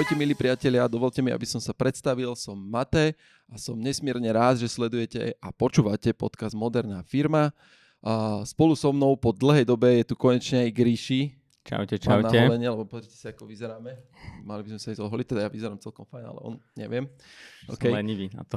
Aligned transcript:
Ahojte 0.00 0.16
milí 0.16 0.32
priatelia, 0.32 0.88
dovolte 0.88 1.20
mi, 1.20 1.28
aby 1.28 1.44
som 1.44 1.60
sa 1.60 1.76
predstavil. 1.76 2.32
Som 2.32 2.56
Mate 2.56 3.12
a 3.44 3.60
som 3.60 3.76
nesmierne 3.76 4.32
rád, 4.32 4.56
že 4.56 4.64
sledujete 4.64 5.36
a 5.36 5.52
počúvate 5.52 6.16
podcast 6.16 6.56
Moderná 6.56 7.04
firma. 7.04 7.52
Spolu 8.48 8.72
so 8.72 8.96
mnou 8.96 9.12
po 9.12 9.28
dlhej 9.28 9.68
dobe 9.68 10.00
je 10.00 10.08
tu 10.08 10.16
konečne 10.16 10.64
aj 10.64 10.72
Gríši. 10.72 11.36
Čaute, 11.60 12.00
čaute. 12.00 12.24
Mám 12.24 12.32
naholenie, 12.32 12.72
lebo 12.72 12.88
pozrite 12.88 13.12
sa, 13.12 13.36
ako 13.36 13.44
vyzeráme. 13.44 13.92
Mali 14.48 14.64
by 14.64 14.68
sme 14.74 14.80
sa 14.80 14.88
ísť 14.96 15.02
oholiť, 15.04 15.26
teda 15.28 15.40
ja 15.44 15.50
vyzerám 15.52 15.76
celkom 15.76 16.08
fajn, 16.08 16.24
ale 16.24 16.40
on 16.40 16.54
neviem. 16.72 17.04
Okay. 17.68 17.92
Som 17.92 18.00
lenivý 18.00 18.32
na 18.32 18.48
to. 18.48 18.56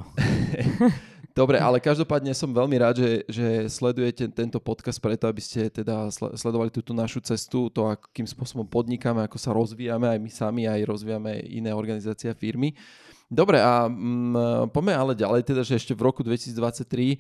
Dobre, 1.40 1.60
ale 1.60 1.84
každopádne 1.84 2.32
som 2.32 2.56
veľmi 2.56 2.80
rád, 2.80 3.04
že, 3.04 3.12
že 3.28 3.48
sledujete 3.68 4.32
tento 4.32 4.56
podcast 4.64 5.04
preto, 5.04 5.28
aby 5.28 5.44
ste 5.44 5.68
teda 5.68 6.08
sledovali 6.14 6.72
túto 6.72 6.96
našu 6.96 7.20
cestu, 7.20 7.68
to, 7.68 7.92
akým 7.92 8.24
spôsobom 8.24 8.64
podnikáme, 8.64 9.20
ako 9.28 9.36
sa 9.36 9.52
rozvíjame 9.52 10.08
aj 10.08 10.20
my 10.24 10.32
sami, 10.32 10.64
aj 10.64 10.88
rozvíjame 10.88 11.44
iné 11.52 11.76
organizácie 11.76 12.32
a 12.32 12.38
firmy. 12.38 12.72
Dobre, 13.34 13.58
a 13.58 13.90
mm, 13.90 14.70
poďme 14.70 14.94
ale 14.94 15.18
ďalej, 15.18 15.42
teda, 15.42 15.66
že 15.66 15.82
ešte 15.82 15.98
v 15.98 16.06
roku 16.06 16.22
2023 16.22 16.54
uh, 16.54 16.54
e, 16.54 17.18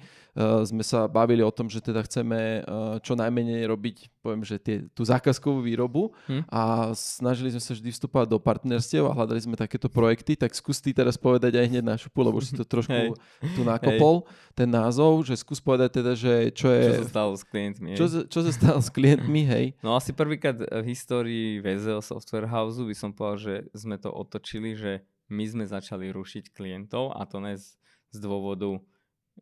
sme 0.69 0.85
sa 0.85 1.09
bavili 1.09 1.41
o 1.41 1.49
tom, 1.49 1.73
že 1.73 1.81
teda 1.81 2.05
chceme 2.05 2.61
uh, 2.61 3.01
čo 3.01 3.17
najmenej 3.17 3.65
robiť, 3.65 4.21
poviem, 4.21 4.45
že 4.45 4.61
tie, 4.61 4.85
tú 4.93 5.01
zákazkovú 5.01 5.65
výrobu 5.65 6.13
hm. 6.29 6.45
a 6.53 6.93
snažili 6.93 7.49
sme 7.49 7.61
sa 7.65 7.73
vždy 7.73 7.89
vstúpať 7.89 8.29
do 8.29 8.37
partnerstiev 8.37 9.09
a 9.09 9.15
hľadali 9.17 9.41
sme 9.41 9.57
takéto 9.57 9.89
projekty, 9.89 10.37
tak 10.37 10.53
skús 10.53 10.77
ty 10.77 10.93
teraz 10.93 11.17
povedať 11.17 11.57
aj 11.57 11.65
hneď 11.73 11.83
na 11.83 11.97
šupu, 11.97 12.21
lebo 12.21 12.37
už 12.37 12.53
si 12.53 12.55
to 12.55 12.63
trošku 12.63 12.93
hey. 13.17 13.49
tu 13.57 13.65
nakopol, 13.65 14.21
hey. 14.21 14.53
ten 14.53 14.69
názov, 14.69 15.25
že 15.25 15.33
skús 15.33 15.57
povedať 15.57 15.97
teda, 15.97 16.13
že 16.13 16.53
čo 16.53 16.69
je... 16.69 16.93
Čo 16.93 17.09
sa 17.09 17.09
stalo 17.09 17.31
s 17.33 17.43
klientmi. 17.43 17.97
Čo, 17.97 18.05
čo 18.29 18.39
sa 18.45 18.51
stalo 18.53 18.79
s 18.85 18.93
klientmi, 18.93 19.41
hej. 19.49 19.65
No 19.81 19.97
asi 19.97 20.13
prvýkrát 20.13 20.61
v 20.61 20.85
histórii 20.93 21.57
VZO 21.57 22.05
Software 22.05 22.45
House 22.45 22.77
by 22.77 22.93
som 22.93 23.09
povedal, 23.09 23.41
že 23.41 23.55
sme 23.73 23.97
to 23.97 24.13
otočili, 24.13 24.77
že 24.77 25.01
my 25.29 25.43
sme 25.47 25.63
začali 25.67 26.11
rušiť 26.11 26.51
klientov 26.51 27.15
a 27.15 27.23
to 27.23 27.39
ne 27.39 27.55
z, 27.55 27.77
z 28.11 28.17
dôvodu, 28.19 28.79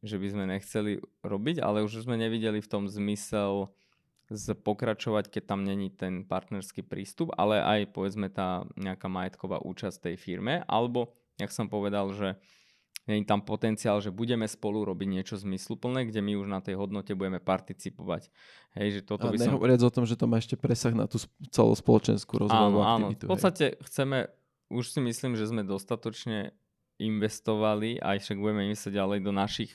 že 0.01 0.15
by 0.15 0.27
sme 0.29 0.45
nechceli 0.47 1.01
robiť, 1.25 1.59
ale 1.59 1.83
už 1.83 2.05
sme 2.05 2.15
nevideli 2.15 2.63
v 2.63 2.71
tom 2.71 2.87
zmysel 2.87 3.73
pokračovať, 4.39 5.27
keď 5.27 5.43
tam 5.43 5.67
není 5.67 5.91
ten 5.91 6.23
partnerský 6.23 6.87
prístup, 6.87 7.35
ale 7.35 7.59
aj 7.59 7.91
povedzme 7.91 8.31
tá 8.31 8.63
nejaká 8.79 9.11
majetková 9.11 9.59
účasť 9.59 10.07
tej 10.07 10.15
firme, 10.15 10.63
alebo, 10.71 11.11
jak 11.35 11.51
som 11.51 11.67
povedal, 11.67 12.15
že 12.15 12.39
je 13.09 13.17
tam 13.25 13.41
potenciál, 13.41 13.97
že 13.99 14.13
budeme 14.13 14.45
spolu 14.45 14.85
robiť 14.85 15.07
niečo 15.09 15.35
zmysluplné, 15.35 16.07
kde 16.07 16.21
my 16.21 16.37
už 16.37 16.47
na 16.47 16.61
tej 16.61 16.77
hodnote 16.77 17.11
budeme 17.17 17.41
participovať. 17.41 18.29
Hej, 18.77 18.87
že 18.93 19.01
toto 19.03 19.27
a 19.27 19.33
by 19.33 19.37
som... 19.41 19.57
o 19.57 19.91
tom, 19.91 20.05
že 20.05 20.15
to 20.15 20.29
má 20.29 20.37
ešte 20.37 20.55
presah 20.55 20.93
na 20.93 21.09
tú 21.09 21.17
celospoločenskú 21.49 22.45
rozvojovú 22.45 22.79
áno, 22.79 23.09
aktivitu. 23.09 23.25
Áno, 23.25 23.29
v 23.29 23.31
podstate 23.33 23.65
hej. 23.73 23.83
chceme 23.89 24.17
už 24.71 24.95
si 24.95 24.99
myslím, 25.03 25.35
že 25.35 25.51
sme 25.51 25.67
dostatočne 25.67 26.55
investovali, 26.95 27.99
aj 27.99 28.23
však 28.23 28.37
budeme 28.39 28.71
investovať 28.71 28.95
ďalej 28.95 29.19
do 29.25 29.31
našich 29.35 29.71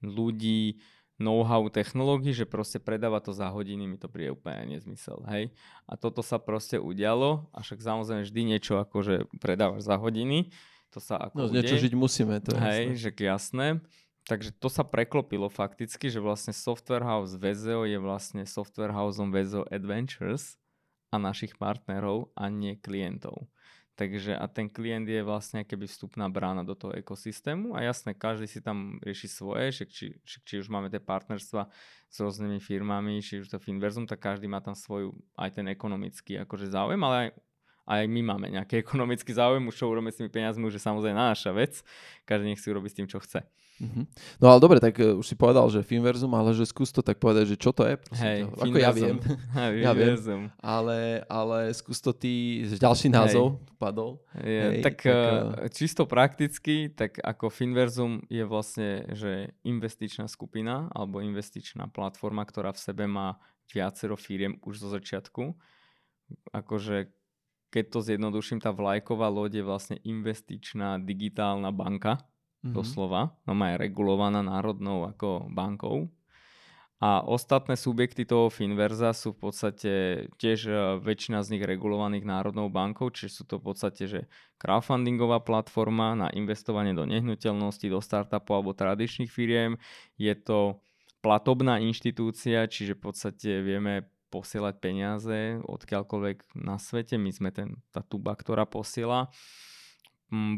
ľudí, 0.00 0.80
know-how 1.20 1.62
technológií, 1.70 2.34
že 2.34 2.48
proste 2.48 2.82
predáva 2.82 3.22
to 3.22 3.30
za 3.30 3.46
hodiny, 3.46 3.86
mi 3.86 3.94
to 4.00 4.10
príde 4.10 4.34
úplne 4.34 4.74
nezmysel, 4.74 5.22
hej. 5.30 5.54
A 5.86 5.94
toto 5.94 6.24
sa 6.24 6.42
proste 6.42 6.82
udialo, 6.82 7.46
a 7.54 7.62
však 7.62 7.78
samozrejme 7.78 8.26
vždy 8.26 8.40
niečo 8.42 8.82
akože 8.82 9.30
predávaš 9.38 9.86
za 9.86 9.94
hodiny, 10.00 10.50
to 10.92 10.98
sa 11.00 11.16
ako 11.16 11.36
No 11.38 11.44
z 11.48 11.52
niečo 11.62 11.76
žiť 11.80 11.94
musíme, 11.96 12.36
to 12.44 12.52
je 12.52 12.60
Hej, 12.60 12.82
jasné. 12.92 13.00
že 13.00 13.10
jasné. 13.16 13.66
Takže 14.22 14.54
to 14.54 14.70
sa 14.70 14.86
preklopilo 14.86 15.50
fakticky, 15.50 16.06
že 16.06 16.22
vlastne 16.22 16.54
Software 16.54 17.02
House 17.02 17.34
VZO 17.34 17.88
je 17.88 17.98
vlastne 17.98 18.46
Software 18.46 18.94
Houseom 18.94 19.34
VZO 19.34 19.66
Adventures 19.66 20.60
a 21.10 21.18
našich 21.18 21.58
partnerov 21.58 22.30
a 22.38 22.46
nie 22.46 22.78
klientov. 22.78 23.50
Takže 23.92 24.32
a 24.32 24.48
ten 24.48 24.72
klient 24.72 25.04
je 25.04 25.20
vlastne 25.20 25.68
keby 25.68 25.84
vstupná 25.84 26.24
brána 26.32 26.64
do 26.64 26.72
toho 26.72 26.96
ekosystému 26.96 27.76
a 27.76 27.84
jasné, 27.84 28.16
každý 28.16 28.48
si 28.48 28.64
tam 28.64 28.96
rieši 29.04 29.28
svoje, 29.28 29.68
že 29.68 29.84
či, 29.84 30.06
či, 30.24 30.36
či 30.40 30.54
už 30.64 30.72
máme 30.72 30.88
tie 30.88 30.96
partnerstva 30.96 31.68
s 32.08 32.16
rôznymi 32.16 32.56
firmami, 32.56 33.20
či 33.20 33.44
už 33.44 33.52
to 33.52 33.60
Finverzum, 33.60 34.08
tak 34.08 34.24
každý 34.24 34.48
má 34.48 34.64
tam 34.64 34.72
svoju 34.72 35.12
aj 35.36 35.60
ten 35.60 35.68
ekonomický 35.68 36.40
akože 36.40 36.72
záujem, 36.72 37.00
ale 37.04 37.16
aj 37.16 37.28
aj 37.86 38.06
my 38.06 38.22
máme 38.22 38.46
nejaký 38.50 38.78
ekonomický 38.84 39.34
záujem, 39.34 39.66
už 39.66 39.74
čo 39.74 39.90
urobíme 39.90 40.14
s 40.14 40.18
tými 40.18 40.30
peniazmi, 40.30 40.66
už 40.66 40.78
je 40.78 40.86
samozrejme 40.86 41.18
naša 41.18 41.50
vec. 41.50 41.82
Každý 42.22 42.54
nech 42.54 42.62
si 42.62 42.70
urobi 42.70 42.88
s 42.88 42.96
tým, 42.96 43.10
čo 43.10 43.18
chce. 43.18 43.42
Mm-hmm. 43.82 44.04
No 44.38 44.54
ale 44.54 44.58
dobre, 44.62 44.78
tak 44.78 44.94
uh, 45.02 45.18
už 45.18 45.26
si 45.26 45.34
povedal, 45.34 45.66
že 45.66 45.82
Finverzum, 45.82 46.30
ale 46.38 46.54
že 46.54 46.62
skús 46.62 46.94
to 46.94 47.02
tak 47.02 47.18
povedať, 47.18 47.50
že 47.50 47.56
čo 47.58 47.74
to 47.74 47.82
je. 47.82 47.98
Hej, 48.14 48.46
to. 48.46 48.62
Ako 48.62 48.76
ja 48.78 48.94
viem. 48.94 49.18
Hej, 49.58 49.72
ja 49.82 49.90
viem. 49.90 50.14
Ale, 50.62 51.26
ale 51.26 51.74
skús 51.74 51.98
to 51.98 52.14
ty, 52.14 52.62
ďalší 52.78 53.10
názov 53.10 53.58
Hej. 53.58 53.82
padol. 53.82 54.22
Je, 54.38 54.62
Hej, 54.78 54.82
tak, 54.86 54.96
tak 55.02 55.10
uh, 55.10 55.66
čisto 55.74 56.06
prakticky, 56.06 56.94
tak 56.94 57.18
ako 57.18 57.50
Finverzum 57.50 58.22
je 58.30 58.46
vlastne, 58.46 59.10
že 59.10 59.50
investičná 59.66 60.30
skupina 60.30 60.86
alebo 60.94 61.18
investičná 61.18 61.90
platforma, 61.90 62.46
ktorá 62.46 62.70
v 62.70 62.82
sebe 62.86 63.10
má 63.10 63.42
viacero 63.66 64.14
firiem 64.14 64.62
už 64.62 64.86
zo 64.86 64.88
začiatku. 64.94 65.58
Akože 66.54 67.10
keď 67.72 67.84
to 67.88 67.98
zjednoduším, 68.04 68.60
tá 68.60 68.68
vlajková 68.68 69.32
loď 69.32 69.58
je 69.58 69.64
vlastne 69.64 69.96
investičná 70.04 71.00
digitálna 71.00 71.72
banka, 71.72 72.20
mm-hmm. 72.62 72.74
doslova. 72.74 73.34
No 73.44 73.52
má 73.58 73.74
je 73.74 73.82
regulovaná 73.82 74.40
národnou 74.40 75.04
ako 75.06 75.50
bankou. 75.50 76.10
A 77.02 77.18
ostatné 77.18 77.74
subjekty 77.74 78.22
toho 78.22 78.46
Finverza 78.46 79.10
sú 79.10 79.34
v 79.34 79.50
podstate 79.50 79.92
tiež 80.38 80.70
e, 80.70 80.74
väčšina 81.02 81.42
z 81.42 81.58
nich 81.58 81.64
regulovaných 81.66 82.22
národnou 82.22 82.70
bankou, 82.70 83.10
čiže 83.10 83.42
sú 83.42 83.44
to 83.50 83.58
v 83.58 83.74
podstate 83.74 84.06
že 84.06 84.20
crowdfundingová 84.62 85.42
platforma 85.42 86.14
na 86.14 86.30
investovanie 86.30 86.94
do 86.94 87.02
nehnuteľnosti, 87.02 87.90
do 87.90 87.98
startupov 87.98 88.54
alebo 88.54 88.70
tradičných 88.78 89.26
firiem. 89.26 89.82
Je 90.14 90.30
to 90.38 90.78
platobná 91.26 91.82
inštitúcia, 91.82 92.70
čiže 92.70 92.94
v 92.94 93.02
podstate 93.02 93.50
vieme 93.66 94.06
posielať 94.30 94.74
peniaze 94.78 95.58
odkiaľkoľvek 95.66 96.54
na 96.62 96.78
svete. 96.78 97.18
My 97.18 97.34
sme 97.34 97.50
ten, 97.50 97.82
tá 97.90 98.06
tuba, 98.06 98.38
ktorá 98.38 98.62
posiela. 98.62 99.26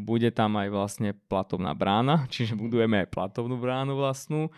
Bude 0.07 0.31
tam 0.31 0.55
aj 0.55 0.71
vlastne 0.71 1.11
platobná 1.27 1.75
brána, 1.75 2.23
čiže 2.33 2.55
budujeme 2.55 3.03
aj 3.03 3.11
platobnú 3.11 3.59
bránu 3.59 3.99
vlastnú 3.99 4.47
e, 4.47 4.51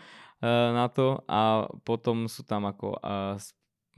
na 0.46 0.86
to. 0.86 1.26
A 1.26 1.66
potom 1.82 2.30
sú 2.30 2.46
tam 2.46 2.70
ako 2.70 2.94
e, 2.94 3.00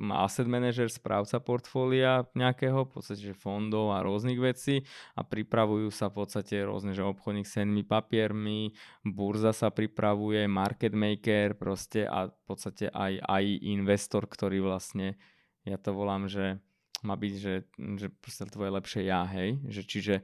asset 0.08 0.48
manager, 0.48 0.88
správca 0.88 1.36
portfólia 1.44 2.24
nejakého, 2.32 2.88
v 2.88 2.90
podstate 2.96 3.20
že 3.20 3.36
fondov 3.36 3.92
a 3.92 4.00
rôznych 4.00 4.40
vecí. 4.40 4.80
A 5.12 5.20
pripravujú 5.20 5.92
sa 5.92 6.08
v 6.08 6.24
podstate 6.24 6.64
rôzne, 6.64 6.96
že 6.96 7.04
obchodník 7.04 7.44
s 7.44 7.60
cenými 7.60 7.84
papiermi, 7.84 8.72
burza 9.04 9.52
sa 9.52 9.68
pripravuje, 9.68 10.48
market 10.48 10.96
maker 10.96 11.52
proste 11.52 12.08
a 12.08 12.32
v 12.32 12.42
podstate 12.48 12.88
aj, 12.88 13.20
aj 13.20 13.44
investor, 13.68 14.24
ktorý 14.24 14.64
vlastne, 14.64 15.20
ja 15.68 15.76
to 15.76 15.92
volám, 15.92 16.32
že 16.32 16.64
má 17.00 17.16
byť, 17.16 17.34
že, 17.40 17.54
že 17.96 18.06
proste 18.20 18.44
tvoje 18.48 18.70
lepšie 18.76 19.08
ja, 19.08 19.24
hej? 19.24 19.56
Že, 19.64 19.82
čiže... 19.88 20.14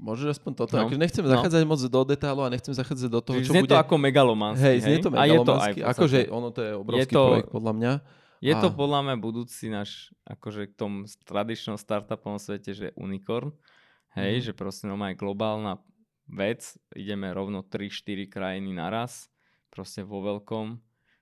Môžeš 0.00 0.40
aspoň 0.40 0.52
toto, 0.56 0.72
no, 0.80 0.88
akože 0.88 0.96
nechcem 0.96 1.20
no. 1.20 1.36
zachádzať 1.36 1.62
moc 1.68 1.80
do 1.84 2.00
detailu 2.08 2.40
a 2.40 2.48
nechcem 2.48 2.72
zachádzať 2.72 3.08
do 3.12 3.20
toho, 3.20 3.36
čo 3.44 3.52
bude... 3.52 3.68
to 3.68 3.76
ako 3.76 3.94
megalomanský, 4.00 4.64
hej? 4.64 4.76
Znie 4.80 4.98
to 5.04 5.12
megalomanský, 5.12 5.80
akože 5.84 6.18
ono 6.32 6.48
to 6.48 6.60
je 6.64 6.72
obrovský 6.72 7.12
je 7.12 7.12
to, 7.12 7.24
projekt 7.28 7.52
podľa 7.52 7.72
mňa. 7.76 7.92
Je 8.40 8.52
a... 8.52 8.60
to 8.60 8.68
podľa 8.72 9.00
mňa 9.04 9.14
budúci 9.20 9.68
náš, 9.68 10.12
akože 10.24 10.72
k 10.72 10.74
tom 10.80 10.92
tradičnom 11.28 11.76
startupom 11.76 12.40
svete, 12.40 12.72
že 12.72 12.96
unicorn, 12.96 13.52
hej, 14.16 14.40
mm. 14.40 14.44
že 14.48 14.52
proste 14.56 14.88
no 14.88 14.96
aj 14.96 15.12
globálna 15.20 15.84
vec, 16.32 16.64
ideme 16.96 17.28
rovno 17.36 17.60
3-4 17.60 18.32
krajiny 18.32 18.72
naraz, 18.72 19.28
proste 19.68 20.00
vo 20.00 20.24
veľkom, 20.24 20.80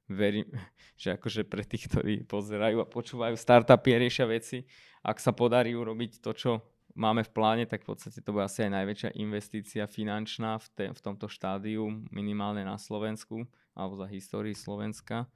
verím, 0.08 0.48
že 1.00 1.16
akože 1.16 1.46
pre 1.48 1.64
tých, 1.64 1.88
ktorí 1.90 2.24
pozerajú 2.28 2.80
a 2.82 2.90
počúvajú 2.90 3.34
startupy 3.36 3.96
a 3.96 4.02
riešia 4.02 4.26
veci, 4.28 4.64
ak 5.04 5.20
sa 5.20 5.36
podarí 5.36 5.76
urobiť 5.76 6.24
to, 6.24 6.30
čo 6.32 6.50
máme 6.94 7.26
v 7.26 7.34
pláne, 7.34 7.64
tak 7.66 7.82
v 7.82 7.92
podstate 7.92 8.22
to 8.22 8.32
bude 8.32 8.46
asi 8.46 8.64
aj 8.64 8.72
najväčšia 8.72 9.10
investícia 9.18 9.84
finančná 9.84 10.62
v, 10.62 10.66
te, 10.72 10.84
v 10.94 11.00
tomto 11.02 11.26
štádiu, 11.26 11.90
minimálne 12.14 12.62
na 12.62 12.78
Slovensku, 12.78 13.44
alebo 13.74 13.98
za 13.98 14.06
histórii 14.06 14.54
Slovenska. 14.54 15.26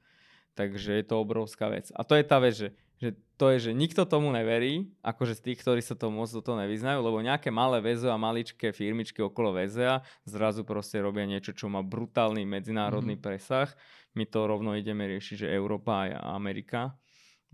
Takže 0.55 0.99
je 0.99 1.05
to 1.05 1.21
obrovská 1.21 1.69
vec. 1.71 1.91
A 1.95 2.01
to 2.03 2.15
je 2.15 2.25
tá 2.25 2.39
vec, 2.39 2.55
že, 2.55 2.69
že 2.99 3.15
to 3.39 3.55
je, 3.55 3.71
že 3.71 3.71
nikto 3.71 4.03
tomu 4.03 4.27
neverí, 4.35 4.91
akože 4.99 5.39
z 5.39 5.41
tých, 5.51 5.59
ktorí 5.63 5.79
sa 5.79 5.95
to 5.95 6.11
moc 6.11 6.27
do 6.27 6.43
toho 6.43 6.59
nevyznajú, 6.59 6.99
lebo 6.99 7.23
nejaké 7.23 7.47
malé 7.47 7.79
VZO 7.79 8.11
a 8.11 8.19
maličké 8.19 8.75
firmičky 8.75 9.23
okolo 9.23 9.55
VZA 9.55 10.03
zrazu 10.27 10.67
proste 10.67 10.99
robia 10.99 11.23
niečo, 11.23 11.55
čo 11.55 11.71
má 11.71 11.79
brutálny 11.79 12.43
medzinárodný 12.43 13.15
mm-hmm. 13.15 13.27
presah 13.31 13.71
my 14.17 14.25
to 14.25 14.39
rovno 14.49 14.73
ideme 14.73 15.05
riešiť, 15.05 15.45
že 15.45 15.53
Európa 15.53 16.09
a 16.09 16.33
Amerika 16.33 16.97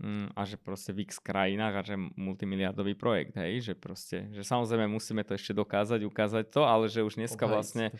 mm, 0.00 0.32
a 0.32 0.42
že 0.48 0.56
proste 0.56 0.96
v 0.96 1.04
x 1.04 1.20
krajinách 1.20 1.74
a 1.76 1.82
že 1.84 1.94
multimiliardový 2.16 2.96
projekt, 2.96 3.36
hej, 3.36 3.72
že 3.72 3.74
proste, 3.76 4.32
že 4.32 4.42
samozrejme 4.42 4.88
musíme 4.88 5.20
to 5.26 5.36
ešte 5.36 5.52
dokázať, 5.52 6.00
ukázať 6.02 6.44
to, 6.48 6.64
ale 6.64 6.88
že 6.88 7.04
už 7.04 7.20
dneska 7.20 7.44
vlastne 7.44 7.92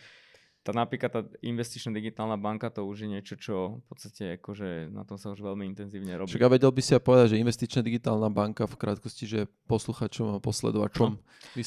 tá 0.67 0.75
napríklad 0.75 1.11
tá 1.15 1.21
investičná 1.39 1.95
digitálna 1.95 2.35
banka 2.35 2.67
to 2.67 2.83
už 2.83 3.07
je 3.07 3.09
niečo, 3.15 3.39
čo 3.39 3.79
v 3.79 3.85
podstate 3.87 4.35
akože 4.35 4.91
na 4.91 5.07
tom 5.07 5.15
sa 5.15 5.31
už 5.31 5.39
veľmi 5.39 5.63
intenzívne 5.63 6.11
robí. 6.19 6.27
Však 6.27 6.43
a 6.43 6.51
vedel 6.51 6.75
by 6.75 6.81
si 6.83 6.91
ja 6.91 6.99
povedať, 6.99 7.31
že 7.31 7.37
investičná 7.39 7.79
digitálna 7.79 8.27
banka 8.27 8.67
v 8.67 8.75
krátkosti, 8.75 9.23
že 9.23 9.39
posluchačom 9.71 10.35
a 10.35 10.43
posledovačom 10.43 11.15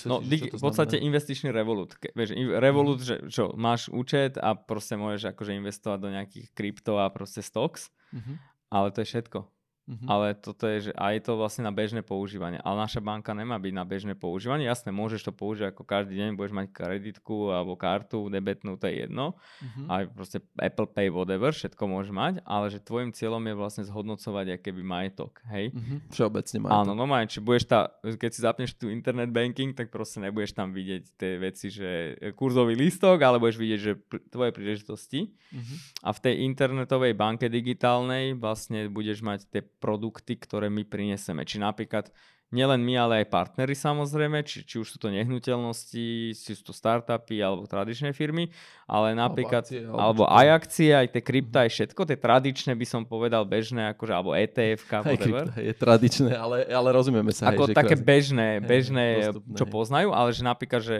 no, 0.04 0.16
dig- 0.20 0.52
v 0.52 0.60
podstate 0.60 1.00
investičný 1.00 1.48
revolut. 1.48 1.96
Ke, 1.96 2.12
vieš, 2.12 2.36
revolut, 2.60 3.00
mm. 3.00 3.06
že 3.08 3.16
čo, 3.32 3.56
máš 3.56 3.88
účet 3.88 4.36
a 4.36 4.52
proste 4.52 5.00
môžeš 5.00 5.32
akože 5.32 5.56
investovať 5.56 5.98
do 6.04 6.12
nejakých 6.12 6.46
krypto 6.52 7.00
a 7.00 7.08
proste 7.08 7.40
stocks, 7.40 7.88
mm-hmm. 8.12 8.36
ale 8.68 8.92
to 8.92 9.00
je 9.00 9.16
všetko. 9.16 9.48
Uh-huh. 9.88 10.06
Ale 10.06 10.38
toto 10.38 10.68
je, 10.68 10.90
že 10.90 10.92
aj 10.94 11.26
to 11.26 11.34
vlastne 11.34 11.66
na 11.66 11.72
bežné 11.74 12.04
používanie. 12.04 12.62
Ale 12.62 12.78
naša 12.78 13.02
banka 13.02 13.34
nemá 13.34 13.58
byť 13.58 13.72
na 13.74 13.82
bežné 13.82 14.14
používanie. 14.14 14.68
Jasné, 14.68 14.94
môžeš 14.94 15.26
to 15.26 15.32
použiť 15.34 15.74
ako 15.74 15.82
každý 15.82 16.14
deň, 16.14 16.38
budeš 16.38 16.54
mať 16.54 16.66
kreditku 16.70 17.50
alebo 17.50 17.74
kartu, 17.74 18.30
debetnú, 18.30 18.78
to 18.78 18.86
je 18.86 19.08
jedno. 19.08 19.34
Uh-huh. 19.34 19.86
Aj 19.90 20.02
proste 20.06 20.44
Apple 20.60 20.86
Pay, 20.86 21.10
whatever, 21.10 21.50
všetko 21.50 21.82
môže 21.90 22.14
mať, 22.14 22.38
ale 22.46 22.70
že 22.70 22.78
tvojim 22.78 23.10
cieľom 23.10 23.42
je 23.42 23.54
vlastne 23.58 23.84
zhodnocovať 23.88 24.46
aj 24.54 24.58
keby 24.62 24.82
majetok, 24.84 25.42
hej? 25.50 25.74
Uh-huh. 25.74 25.98
Všeobecne 26.14 26.58
majetok. 26.62 26.80
Áno, 26.86 26.92
no 26.94 27.04
maj, 27.10 27.26
či 27.26 27.42
budeš 27.42 27.64
tá, 27.66 27.90
keď 28.04 28.30
si 28.30 28.40
zapneš 28.46 28.70
tu 28.78 28.86
internet 28.92 29.34
banking, 29.34 29.74
tak 29.74 29.90
proste 29.90 30.22
nebudeš 30.22 30.54
tam 30.54 30.70
vidieť 30.70 31.02
tie 31.18 31.32
veci, 31.40 31.66
že 31.66 32.14
kurzový 32.38 32.78
lístok, 32.78 33.18
ale 33.26 33.42
budeš 33.42 33.58
vidieť, 33.58 33.80
že 33.80 33.92
pr- 33.98 34.22
tvoje 34.30 34.50
príležitosti. 34.54 35.34
Uh-huh. 35.50 35.76
A 36.06 36.14
v 36.14 36.22
tej 36.22 36.34
internetovej 36.46 37.18
banke 37.18 37.50
digitálnej 37.50 38.38
vlastne 38.38 38.86
budeš 38.86 39.26
mať 39.26 39.50
tie 39.50 39.62
produkty, 39.80 40.36
ktoré 40.36 40.68
my 40.68 40.84
prinesieme. 40.84 41.48
Či 41.48 41.58
napríklad 41.58 42.12
nielen 42.50 42.82
my, 42.82 42.94
ale 42.98 43.12
aj 43.22 43.30
partnery 43.30 43.78
samozrejme, 43.78 44.42
či, 44.42 44.66
či 44.66 44.82
už 44.82 44.94
sú 44.94 44.96
to 44.98 45.06
nehnuteľnosti, 45.08 46.34
či 46.34 46.50
sú 46.50 46.62
to 46.66 46.74
startupy 46.74 47.38
alebo 47.38 47.64
tradičné 47.64 48.10
firmy, 48.10 48.50
ale 48.90 49.14
napríklad, 49.14 49.62
alebo, 49.70 49.70
akcie, 49.70 49.80
alebo, 49.86 49.98
alebo 50.02 50.22
aj 50.26 50.46
akcie, 50.58 50.90
aj 50.90 51.08
tie 51.14 51.22
krypta, 51.22 51.58
aj 51.62 51.70
všetko, 51.70 52.00
tie 52.10 52.18
tradičné 52.18 52.72
by 52.74 52.86
som 52.86 53.02
povedal 53.06 53.46
bežné, 53.46 53.94
akože, 53.94 54.12
alebo 54.12 54.34
ETF, 54.34 54.82
whatever. 55.06 55.46
je 55.54 55.74
tradičné, 55.74 56.30
ale, 56.34 56.66
ale 56.66 56.88
rozumieme 56.90 57.30
sa. 57.30 57.54
Ako 57.54 57.70
hej, 57.70 57.74
také 57.78 57.94
krásne. 57.94 58.06
bežné, 58.10 58.48
bežné, 58.60 59.06
hej, 59.30 59.38
čo 59.54 59.64
hej. 59.64 59.72
poznajú, 59.72 60.10
ale 60.10 60.34
že 60.34 60.42
napríklad, 60.42 60.82
že 60.82 60.96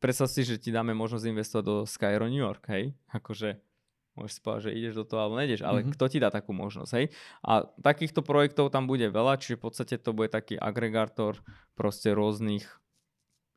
predstav 0.00 0.32
si, 0.32 0.48
že 0.48 0.56
ti 0.56 0.72
dáme 0.72 0.96
možnosť 0.96 1.28
investovať 1.28 1.64
do 1.64 1.76
Skyro 1.84 2.24
New 2.24 2.40
York, 2.40 2.64
hej, 2.72 2.96
akože 3.12 3.60
Môžeš 4.18 4.32
si 4.36 4.40
povedať, 4.42 4.62
že 4.66 4.76
ideš 4.76 4.94
do 5.00 5.04
toho 5.06 5.20
alebo 5.22 5.38
nejdeš, 5.38 5.62
ale 5.62 5.80
mm-hmm. 5.80 5.94
kto 5.94 6.04
ti 6.10 6.18
dá 6.18 6.28
takú 6.34 6.50
možnosť, 6.50 6.92
hej? 6.98 7.06
A 7.46 7.66
takýchto 7.78 8.26
projektov 8.26 8.74
tam 8.74 8.90
bude 8.90 9.06
veľa, 9.06 9.38
čiže 9.38 9.58
v 9.58 9.64
podstate 9.70 9.94
to 10.02 10.10
bude 10.10 10.34
taký 10.34 10.58
agregátor 10.58 11.38
proste 11.78 12.10
rôznych 12.10 12.66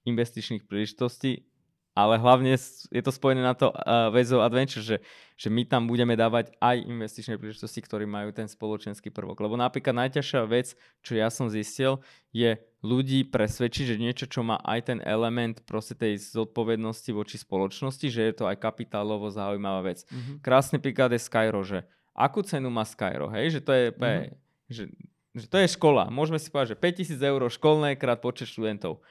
investičných 0.03 0.67
príležitostí 0.67 1.47
ale 1.93 2.17
hlavne 2.17 2.57
je 2.89 3.01
to 3.05 3.13
spojené 3.13 3.45
na 3.45 3.53
to 3.53 3.69
uh, 3.69 4.09
Waze 4.09 4.33
Adventure, 4.33 4.81
že, 4.81 4.97
že 5.37 5.47
my 5.53 5.61
tam 5.69 5.85
budeme 5.85 6.17
dávať 6.17 6.49
aj 6.57 6.81
investičné 6.89 7.37
príležitosti, 7.37 7.85
ktorí 7.85 8.09
majú 8.09 8.33
ten 8.33 8.49
spoločenský 8.49 9.13
prvok. 9.13 9.37
Lebo 9.45 9.53
napríklad 9.53 9.93
najťažšia 9.93 10.41
vec, 10.49 10.73
čo 11.05 11.13
ja 11.13 11.29
som 11.29 11.53
zistil, 11.53 12.01
je 12.33 12.57
ľudí 12.81 13.29
presvedčiť, 13.29 13.93
že 13.93 14.01
niečo, 14.01 14.25
čo 14.25 14.41
má 14.41 14.57
aj 14.65 14.89
ten 14.89 14.99
element 15.05 15.61
proste 15.69 15.93
tej 15.93 16.17
zodpovednosti 16.17 17.13
voči 17.13 17.37
spoločnosti, 17.37 18.09
že 18.09 18.21
je 18.25 18.33
to 18.41 18.49
aj 18.49 18.57
kapitálovo 18.57 19.29
zaujímavá 19.29 19.93
vec. 19.93 20.01
Mm-hmm. 20.09 20.41
Krásny 20.41 20.81
príklad 20.81 21.13
je 21.13 21.21
Skyro, 21.21 21.61
že 21.61 21.85
akú 22.17 22.41
cenu 22.41 22.73
má 22.73 22.83
Skyro, 22.89 23.29
hej? 23.29 23.57
Že 23.57 23.61
to 23.61 23.71
je, 23.71 23.85
mm-hmm. 23.93 24.33
že, 24.67 24.83
že 25.37 25.45
to 25.45 25.57
je 25.61 25.67
škola. 25.77 26.09
Môžeme 26.09 26.41
si 26.41 26.49
povedať, 26.49 26.73
že 26.73 26.81
5000 27.15 27.21
eur 27.21 27.41
školné 27.53 27.95
krát 28.01 28.17
počet 28.17 28.49
študentov. 28.49 29.05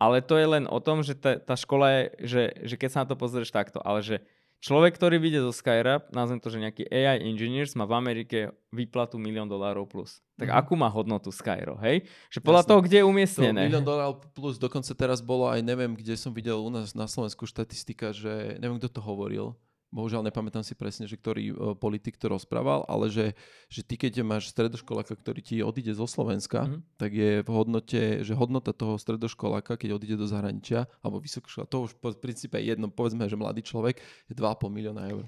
Ale 0.00 0.24
to 0.24 0.40
je 0.40 0.48
len 0.48 0.64
o 0.64 0.80
tom, 0.80 1.04
že 1.04 1.12
tá, 1.12 1.36
tá 1.36 1.52
škola 1.52 1.92
je, 1.92 2.02
že, 2.24 2.42
že 2.72 2.74
keď 2.80 2.88
sa 2.88 3.00
na 3.04 3.08
to 3.12 3.20
pozrieš 3.20 3.52
takto, 3.52 3.84
ale 3.84 4.00
že 4.00 4.24
človek, 4.64 4.96
ktorý 4.96 5.20
vyjde 5.20 5.44
zo 5.44 5.52
Skyrap, 5.52 6.08
nazvem 6.16 6.40
to, 6.40 6.48
že 6.48 6.56
nejaký 6.56 6.88
AI 6.88 7.20
engineers 7.20 7.76
má 7.76 7.84
v 7.84 8.00
Amerike 8.00 8.38
výplatu 8.72 9.20
milión 9.20 9.44
dolárov 9.44 9.84
plus. 9.84 10.24
Tak 10.40 10.48
mm-hmm. 10.48 10.60
akú 10.64 10.72
má 10.72 10.88
hodnotu 10.88 11.28
Skyro, 11.28 11.76
hej? 11.84 12.08
Že 12.32 12.40
podľa 12.40 12.62
Jasne. 12.64 12.70
toho, 12.72 12.80
kde 12.80 12.96
je 12.96 13.04
umiestnené. 13.04 13.60
milión 13.68 13.84
dolárov 13.84 14.24
plus, 14.32 14.56
dokonca 14.56 14.92
teraz 14.96 15.20
bolo 15.20 15.52
aj, 15.52 15.60
neviem, 15.60 15.92
kde 15.92 16.16
som 16.16 16.32
videl 16.32 16.56
u 16.56 16.70
nás 16.72 16.96
na 16.96 17.04
Slovensku 17.04 17.44
štatistika, 17.44 18.16
že 18.16 18.56
neviem, 18.56 18.80
kto 18.80 18.88
to 18.88 19.00
hovoril, 19.04 19.52
bohužiaľ 19.90 20.26
nepamätám 20.26 20.62
si 20.62 20.78
presne, 20.78 21.10
že 21.10 21.18
ktorý 21.18 21.44
uh, 21.50 21.56
politik 21.74 22.16
to 22.16 22.30
rozprával, 22.30 22.86
ale 22.86 23.10
že, 23.10 23.34
že 23.66 23.82
ty 23.82 23.98
keď 23.98 24.22
máš 24.22 24.54
stredoškoláka, 24.54 25.14
ktorý 25.18 25.40
ti 25.42 25.56
odíde 25.60 25.94
zo 25.94 26.06
Slovenska, 26.06 26.66
mm-hmm. 26.66 26.80
tak 26.96 27.10
je 27.10 27.30
v 27.42 27.50
hodnote, 27.50 28.00
že 28.22 28.32
hodnota 28.38 28.70
toho 28.70 28.96
stredoškoláka, 28.96 29.74
keď 29.74 29.98
odíde 29.98 30.16
do 30.16 30.30
zahraničia, 30.30 30.86
alebo 31.02 31.18
vysokoškola, 31.18 31.66
to 31.66 31.90
už 31.90 31.98
v 31.98 32.22
princípe 32.22 32.56
je 32.56 32.70
jedno, 32.70 32.88
povedzme, 32.88 33.26
že 33.26 33.34
mladý 33.34 33.66
človek 33.66 33.98
je 34.30 34.34
2,5 34.34 34.70
milióna 34.70 35.10
eur. 35.10 35.26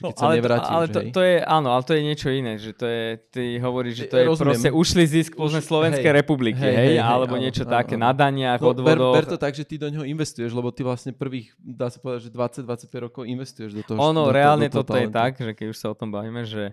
No, 0.00 0.16
ale, 0.16 0.40
nevrátim, 0.40 0.72
ale 0.72 0.84
to, 0.88 1.00
to, 1.12 1.20
je, 1.20 1.44
áno, 1.44 1.76
ale 1.76 1.82
to 1.84 1.92
je 1.92 2.00
niečo 2.00 2.32
iné, 2.32 2.56
že 2.56 2.72
to 2.72 2.88
je, 2.88 3.20
ty 3.28 3.60
hovoríš, 3.60 3.94
že 4.00 4.06
to 4.08 4.16
je 4.16 4.24
Rozumiem. 4.32 4.56
proste 4.56 4.68
ušli 4.72 5.04
zisk 5.04 5.36
povedzme 5.36 5.60
Slovenskej 5.60 6.08
hej, 6.08 6.18
republiky, 6.24 6.56
hej, 6.56 6.72
hej, 6.72 6.88
hej, 6.96 7.04
alebo 7.04 7.36
hej, 7.36 7.42
niečo 7.44 7.68
áno, 7.68 7.72
také 7.76 7.94
áno. 8.00 8.08
na 8.08 8.10
daniach, 8.16 8.64
no, 8.64 8.72
odvodoch. 8.72 9.12
Ber, 9.12 9.28
ber 9.28 9.28
to 9.28 9.36
tak, 9.36 9.52
že 9.52 9.68
ty 9.68 9.76
do 9.76 9.92
neho 9.92 10.08
investuješ, 10.08 10.56
lebo 10.56 10.72
ty 10.72 10.80
vlastne 10.88 11.12
prvých, 11.12 11.52
dá 11.60 11.92
sa 11.92 12.00
povedať, 12.00 12.28
že 12.28 12.64
20-25 12.64 13.04
rokov 13.12 13.22
investuješ 13.28 13.70
do 13.76 13.82
toho. 13.84 13.98
Ono, 14.00 14.32
do, 14.32 14.32
reálne 14.32 14.72
do, 14.72 14.80
do 14.80 14.88
toto 14.88 14.96
je 14.96 15.08
tak, 15.12 15.36
že 15.36 15.52
keď 15.52 15.66
už 15.68 15.76
sa 15.76 15.92
o 15.92 15.96
tom 15.96 16.08
bavíme, 16.08 16.48
že 16.48 16.72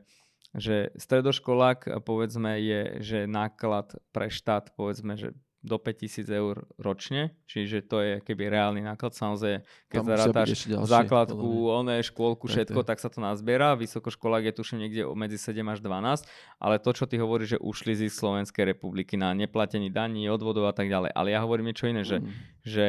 že 0.55 0.95
stredoškolák 0.95 2.01
povedzme 2.07 2.57
je, 2.57 2.81
že 3.03 3.19
náklad 3.27 3.93
pre 4.15 4.31
štát 4.31 4.73
povedzme, 4.73 5.19
že 5.19 5.35
do 5.67 5.77
5000 5.77 6.25
eur 6.31 6.65
ročne, 6.79 7.35
čiže 7.45 7.83
to 7.83 7.99
je 7.99 8.13
keby 8.23 8.47
reálny 8.47 8.81
náklad. 8.81 9.13
Samozrejme, 9.13 9.67
keď 9.91 9.99
zarátaš 10.07 10.65
základku, 10.71 11.67
oné, 11.67 11.99
škôlku, 12.01 12.47
všetko, 12.47 12.87
tak 12.87 13.03
sa 13.03 13.11
to 13.11 13.19
nazbiera. 13.19 13.75
Vysokoškolák 13.75 14.47
je 14.47 14.53
tuším 14.55 14.87
niekde 14.87 15.03
medzi 15.13 15.35
7 15.35 15.59
až 15.67 15.83
12, 15.83 16.23
ale 16.63 16.79
to, 16.79 16.89
čo 16.95 17.05
ty 17.05 17.19
hovoríš, 17.19 17.59
že 17.59 17.59
ušli 17.59 17.93
z 17.99 18.09
Slovenskej 18.09 18.63
republiky 18.63 19.19
na 19.19 19.35
neplatení 19.35 19.91
daní, 19.91 20.31
odvodov 20.31 20.71
a 20.71 20.73
tak 20.73 20.87
ďalej. 20.87 21.11
Ale 21.11 21.27
ja 21.35 21.43
hovorím 21.43 21.75
niečo 21.75 21.91
iné, 21.91 22.07
že, 22.07 22.23
mm. 22.23 22.31
že 22.63 22.85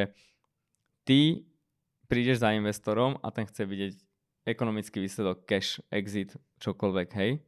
ty 1.03 1.43
prídeš 2.07 2.41
za 2.41 2.55
investorom 2.55 3.19
a 3.19 3.27
ten 3.29 3.43
chce 3.43 3.67
vidieť 3.67 3.93
ekonomický 4.47 5.03
výsledok, 5.03 5.45
cash, 5.45 5.83
exit, 5.91 6.33
čokoľvek, 6.63 7.09
hej? 7.19 7.43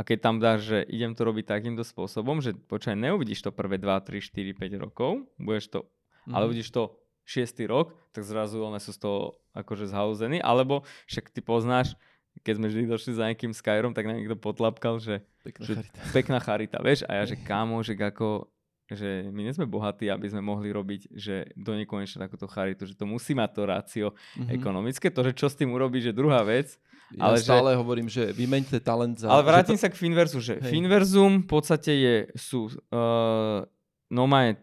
A 0.00 0.04
keď 0.06 0.18
tam 0.24 0.40
dáš, 0.40 0.64
že 0.64 0.78
idem 0.88 1.12
to 1.12 1.28
robiť 1.28 1.44
takýmto 1.44 1.84
spôsobom, 1.84 2.40
že 2.40 2.56
počkaj, 2.56 2.96
neuvidíš 2.96 3.44
to 3.44 3.52
prvé 3.52 3.76
2, 3.76 3.84
3, 4.00 4.16
4, 4.16 4.56
5 4.56 4.84
rokov, 4.88 5.28
budeš 5.36 5.68
to, 5.68 5.80
mm. 6.24 6.32
ale 6.32 6.48
uvidíš 6.48 6.72
to 6.72 6.96
6. 7.28 7.68
rok, 7.68 7.92
tak 8.16 8.24
zrazu 8.24 8.64
one 8.64 8.80
sú 8.80 8.96
z 8.96 9.00
toho 9.04 9.36
akože 9.52 9.92
zhauzení, 9.92 10.40
alebo 10.40 10.88
však 11.04 11.28
ty 11.28 11.44
poznáš, 11.44 12.00
keď 12.40 12.54
sme 12.56 12.66
vždy 12.72 12.82
došli 12.88 13.12
za 13.12 13.28
nejakým 13.28 13.52
Skyrom, 13.52 13.92
tak 13.92 14.08
nám 14.08 14.16
niekto 14.16 14.40
potlapkal, 14.40 14.96
že, 15.04 15.20
pekná, 15.44 15.64
že 15.68 15.74
charita. 15.76 16.00
pekná 16.16 16.38
charita, 16.40 16.78
vieš, 16.80 17.04
a 17.04 17.20
ja, 17.20 17.24
že 17.28 17.36
kámo, 17.52 17.84
že 17.84 17.92
ako, 17.92 18.48
že 18.96 19.28
my 19.30 19.40
nie 19.46 19.54
sme 19.54 19.66
bohatí, 19.66 20.10
aby 20.10 20.26
sme 20.30 20.42
mohli 20.42 20.70
robiť, 20.70 21.14
že 21.14 21.50
do 21.54 21.74
nekonečna 21.74 22.26
takúto 22.26 22.50
charitu, 22.50 22.86
že 22.86 22.98
to 22.98 23.06
musí 23.06 23.34
mať 23.34 23.50
to 23.54 23.62
rácio 23.66 24.06
mm-hmm. 24.10 24.50
ekonomické, 24.54 25.06
to, 25.10 25.26
že 25.26 25.32
čo 25.34 25.46
s 25.50 25.58
tým 25.58 25.70
urobiť, 25.74 26.10
že 26.10 26.16
druhá 26.16 26.42
vec, 26.42 26.78
ja 27.10 27.26
ale 27.26 27.42
stále 27.42 27.74
že, 27.74 27.78
hovorím, 27.82 28.06
že 28.06 28.30
vymeňte 28.30 28.78
talent 28.78 29.18
za... 29.18 29.26
Ale 29.26 29.42
vrátim 29.42 29.74
to... 29.74 29.82
sa 29.82 29.90
k 29.90 29.98
Finverzu, 29.98 30.38
že 30.38 30.62
Hej. 30.62 30.70
Finverzum 30.70 31.42
v 31.42 31.48
podstate 31.50 31.90
je, 31.90 32.16
sú, 32.38 32.70
uh, 32.70 33.66
no 34.14 34.22
má 34.30 34.54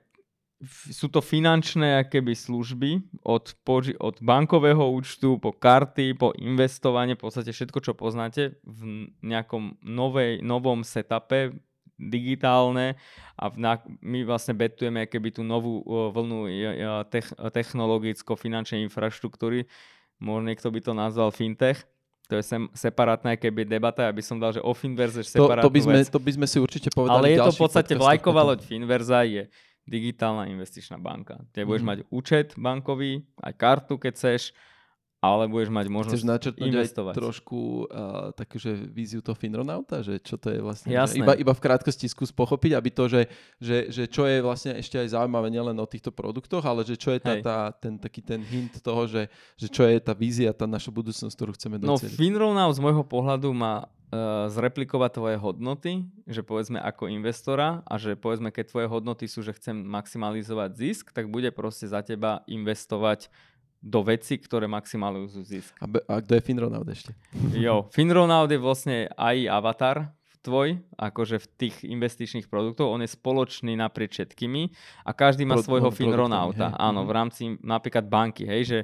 sú 0.65 1.05
to 1.13 1.21
finančné 1.21 2.01
keby 2.09 2.33
služby 2.33 3.21
od, 3.21 3.53
poži- 3.61 3.97
od 4.01 4.17
bankového 4.25 4.89
účtu 4.89 5.37
po 5.37 5.53
karty, 5.53 6.17
po 6.17 6.33
investovanie, 6.33 7.13
v 7.13 7.29
podstate 7.29 7.53
všetko, 7.53 7.77
čo 7.83 7.93
poznáte 7.93 8.57
v 8.65 9.11
nejakom 9.21 9.77
novej, 9.85 10.41
novom 10.41 10.81
setupe 10.81 11.53
digitálne 11.97 12.93
a 13.33 13.49
na, 13.57 13.81
my 13.99 14.21
vlastne 14.23 14.53
betujeme 14.53 15.09
keby 15.09 15.33
tú 15.33 15.41
novú 15.41 15.81
uh, 15.83 16.13
vlnu 16.13 16.45
uh, 16.45 17.03
technologicko-finančnej 17.49 18.85
infraštruktúry. 18.85 19.65
Možno 20.21 20.49
niekto 20.49 20.69
by 20.69 20.79
to 20.81 20.93
nazval 20.93 21.33
fintech 21.33 21.85
to 22.27 22.35
je 22.35 22.43
sem, 22.43 22.67
separátna 22.75 23.39
keby 23.39 23.63
debata, 23.63 24.03
aby 24.03 24.19
som 24.19 24.35
dal, 24.35 24.51
že 24.51 24.59
o 24.59 24.75
Finverze 24.75 25.23
separátnu 25.23 25.63
to, 25.63 25.71
to, 25.71 25.73
by 25.73 25.79
sme, 25.79 25.95
vec. 25.95 26.07
to 26.11 26.19
by 26.19 26.31
sme 26.35 26.47
si 26.47 26.57
určite 26.59 26.89
povedali 26.91 27.15
Ale 27.15 27.27
je 27.31 27.39
to 27.39 27.53
v 27.55 27.61
podstate 27.63 27.93
vlajková 27.95 28.43
loď 28.43 28.67
Finverza 28.67 29.23
je 29.23 29.47
digitálna 29.87 30.51
investičná 30.51 30.99
banka. 30.99 31.39
Ty 31.55 31.63
budeš 31.63 31.87
mm. 31.87 31.89
mať 31.89 31.99
účet 32.11 32.47
bankový, 32.59 33.23
aj 33.39 33.53
kartu, 33.55 33.95
keď 33.95 34.11
chceš, 34.19 34.51
ale 35.17 35.49
budeš 35.49 35.73
mať 35.73 35.85
možnosť 35.89 36.13
Chceš 36.13 36.29
načrtnúť 36.29 36.69
investovať. 36.69 37.13
aj 37.13 37.17
trošku 37.17 37.59
uh, 37.59 38.29
takú, 38.37 38.61
že 38.61 38.77
víziu 38.77 39.17
toho 39.25 39.33
Finronauta, 39.33 40.05
že 40.05 40.21
čo 40.21 40.37
to 40.37 40.53
je 40.53 40.61
vlastne, 40.61 40.93
Jasné. 40.93 41.25
iba, 41.25 41.33
iba 41.33 41.53
v 41.57 41.61
krátkosti 41.61 42.05
skús 42.05 42.29
pochopiť, 42.29 42.77
aby 42.77 42.89
to, 42.93 43.09
že, 43.09 43.21
že, 43.57 43.89
že 43.89 44.03
čo 44.05 44.29
je 44.29 44.45
vlastne 44.45 44.77
ešte 44.77 45.01
aj 45.01 45.17
zaujímavé 45.17 45.49
nielen 45.49 45.73
o 45.81 45.89
týchto 45.89 46.13
produktoch, 46.13 46.61
ale 46.61 46.85
že 46.85 46.93
čo 47.01 47.17
je 47.17 47.19
tá, 47.19 47.33
tá, 47.41 47.57
ten 47.73 47.97
taký 47.97 48.21
ten 48.21 48.45
hint 48.45 48.77
toho, 48.85 49.09
že, 49.09 49.25
že 49.57 49.67
čo 49.73 49.89
je 49.89 49.97
tá 49.97 50.13
vízia, 50.13 50.53
tá 50.53 50.69
naša 50.69 50.93
budúcnosť, 50.93 51.33
ktorú 51.33 51.51
chceme 51.57 51.81
doceliť. 51.81 52.13
No 52.13 52.21
Finronaut 52.21 52.77
z 52.77 52.81
môjho 52.85 53.01
pohľadu 53.01 53.49
má 53.57 53.89
uh, 54.13 54.45
zreplikovať 54.53 55.11
tvoje 55.17 55.37
hodnoty, 55.41 56.05
že 56.29 56.45
povedzme 56.45 56.77
ako 56.77 57.09
investora 57.09 57.81
a 57.89 57.97
že 57.97 58.13
povedzme, 58.13 58.53
keď 58.53 58.69
tvoje 58.69 58.87
hodnoty 58.87 59.25
sú, 59.25 59.41
že 59.41 59.57
chcem 59.57 59.81
maximalizovať 59.81 60.77
zisk, 60.77 61.09
tak 61.09 61.27
bude 61.33 61.49
proste 61.49 61.89
za 61.89 62.05
teba 62.05 62.45
investovať 62.45 63.33
do 63.77 64.01
veci, 64.01 64.41
ktoré 64.41 64.65
maximalizujú 64.65 65.43
zisk. 65.45 65.73
A, 65.79 65.85
be, 65.85 66.01
a 66.09 66.19
kto 66.19 66.33
je 66.37 66.41
Finronaut 66.41 66.87
ešte? 66.89 67.13
Jo, 67.53 67.87
Finronaut 67.93 68.49
je 68.49 68.59
vlastne 68.59 69.07
aj 69.13 69.35
avatar 69.47 69.97
tvoj, 70.41 70.79
akože 70.95 71.43
v 71.43 71.47
tých 71.59 71.75
investičných 71.83 72.47
produktov, 72.47 72.87
on 72.87 73.03
je 73.03 73.11
spoločný 73.11 73.75
naprieč 73.75 74.15
všetkými 74.15 74.71
a 75.03 75.11
každý 75.11 75.43
má 75.43 75.59
Pro, 75.59 75.65
svojho 75.67 75.91
Finronauta. 75.91 76.71
Áno, 76.79 77.03
v 77.03 77.11
mhm. 77.11 77.17
rámci 77.17 77.43
napríklad 77.59 78.07
banky, 78.07 78.47
hej, 78.47 78.63
že 78.63 78.79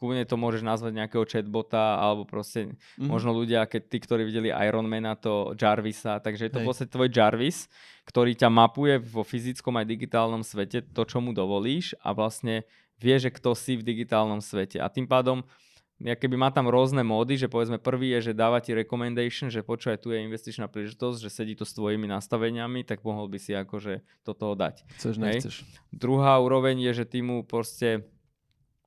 kľudne 0.00 0.24
to 0.24 0.40
môžeš 0.40 0.64
nazvať 0.64 0.96
nejakého 0.96 1.28
chatbota, 1.28 2.00
alebo 2.00 2.24
proste 2.24 2.72
mm-hmm. 2.72 3.04
možno 3.04 3.36
ľudia, 3.36 3.68
keď 3.68 3.82
tí, 3.84 4.00
ktorí 4.00 4.24
videli 4.24 4.48
Ironmana, 4.48 5.12
to 5.12 5.52
Jarvisa, 5.52 6.24
takže 6.24 6.48
je 6.48 6.52
to 6.56 6.64
vlastne 6.64 6.88
tvoj 6.88 7.12
Jarvis, 7.12 7.68
ktorý 8.08 8.32
ťa 8.32 8.48
mapuje 8.48 8.96
vo 8.96 9.20
fyzickom 9.20 9.76
aj 9.76 9.84
digitálnom 9.84 10.40
svete 10.40 10.88
to, 10.88 11.04
čo 11.04 11.20
mu 11.20 11.36
dovolíš 11.36 11.92
a 12.00 12.16
vlastne 12.16 12.64
vie, 13.00 13.16
že 13.16 13.32
kto 13.32 13.56
si 13.56 13.80
v 13.80 13.82
digitálnom 13.82 14.44
svete. 14.44 14.78
A 14.78 14.92
tým 14.92 15.08
pádom 15.08 15.42
ja 16.00 16.16
keby 16.16 16.32
má 16.40 16.48
tam 16.48 16.64
rôzne 16.72 17.04
módy, 17.04 17.36
že 17.36 17.44
povedzme 17.44 17.76
prvý 17.76 18.16
je, 18.16 18.32
že 18.32 18.38
dáva 18.40 18.56
ti 18.64 18.72
recommendation, 18.72 19.52
že 19.52 19.60
počúvaj, 19.60 20.00
tu 20.00 20.16
je 20.16 20.24
investičná 20.24 20.64
príležitosť, 20.64 21.20
že 21.20 21.28
sedí 21.28 21.52
to 21.52 21.68
s 21.68 21.76
tvojimi 21.76 22.08
nastaveniami, 22.08 22.88
tak 22.88 23.04
mohol 23.04 23.28
by 23.28 23.36
si 23.36 23.52
akože 23.52 24.00
do 24.24 24.32
toho 24.32 24.56
dať. 24.56 24.88
Chceš, 24.96 25.14
nechceš. 25.20 25.56
Druhá 25.92 26.40
úroveň 26.40 26.80
je, 26.88 27.04
že 27.04 27.04
ty 27.04 27.20
mu 27.20 27.44
proste 27.44 28.08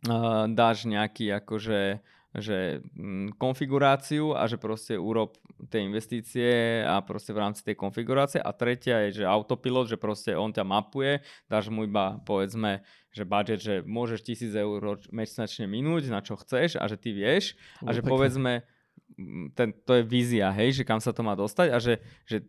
uh, 0.09 0.49
dáš 0.49 0.89
nejaký 0.89 1.37
akože 1.37 2.01
že 2.33 2.81
mm, 2.97 3.37
konfiguráciu 3.37 4.33
a 4.33 4.49
že 4.49 4.57
proste 4.57 4.97
urob 4.97 5.37
tie 5.69 5.85
investície 5.85 6.81
a 6.83 6.99
proste 7.03 7.31
v 7.31 7.41
rámci 7.43 7.61
tej 7.63 7.75
konfigurácie. 7.77 8.39
A 8.39 8.51
tretia 8.51 9.07
je, 9.07 9.23
že 9.23 9.25
autopilot, 9.27 9.91
že 9.91 9.97
proste 9.99 10.35
on 10.35 10.51
ťa 10.51 10.65
mapuje, 10.65 11.21
dáš 11.45 11.69
mu 11.69 11.87
iba 11.87 12.19
povedzme, 12.23 12.83
že 13.13 13.23
budget, 13.23 13.59
že 13.61 13.75
môžeš 13.85 14.19
tisíc 14.25 14.51
eur 14.53 14.97
mesačne 15.13 15.69
minúť 15.69 16.09
na 16.09 16.19
čo 16.19 16.39
chceš 16.39 16.79
a 16.81 16.85
že 16.89 16.97
ty 16.97 17.13
vieš 17.13 17.53
a 17.85 17.93
že 17.93 18.01
povedzme, 18.01 18.65
mm, 19.15 19.53
ten, 19.53 19.69
to 19.85 20.01
je 20.01 20.03
vízia, 20.03 20.49
hej, 20.49 20.81
že 20.81 20.83
kam 20.83 20.97
sa 20.97 21.13
to 21.13 21.21
má 21.21 21.37
dostať 21.37 21.67
a 21.69 21.77
že, 21.77 22.01
že 22.25 22.41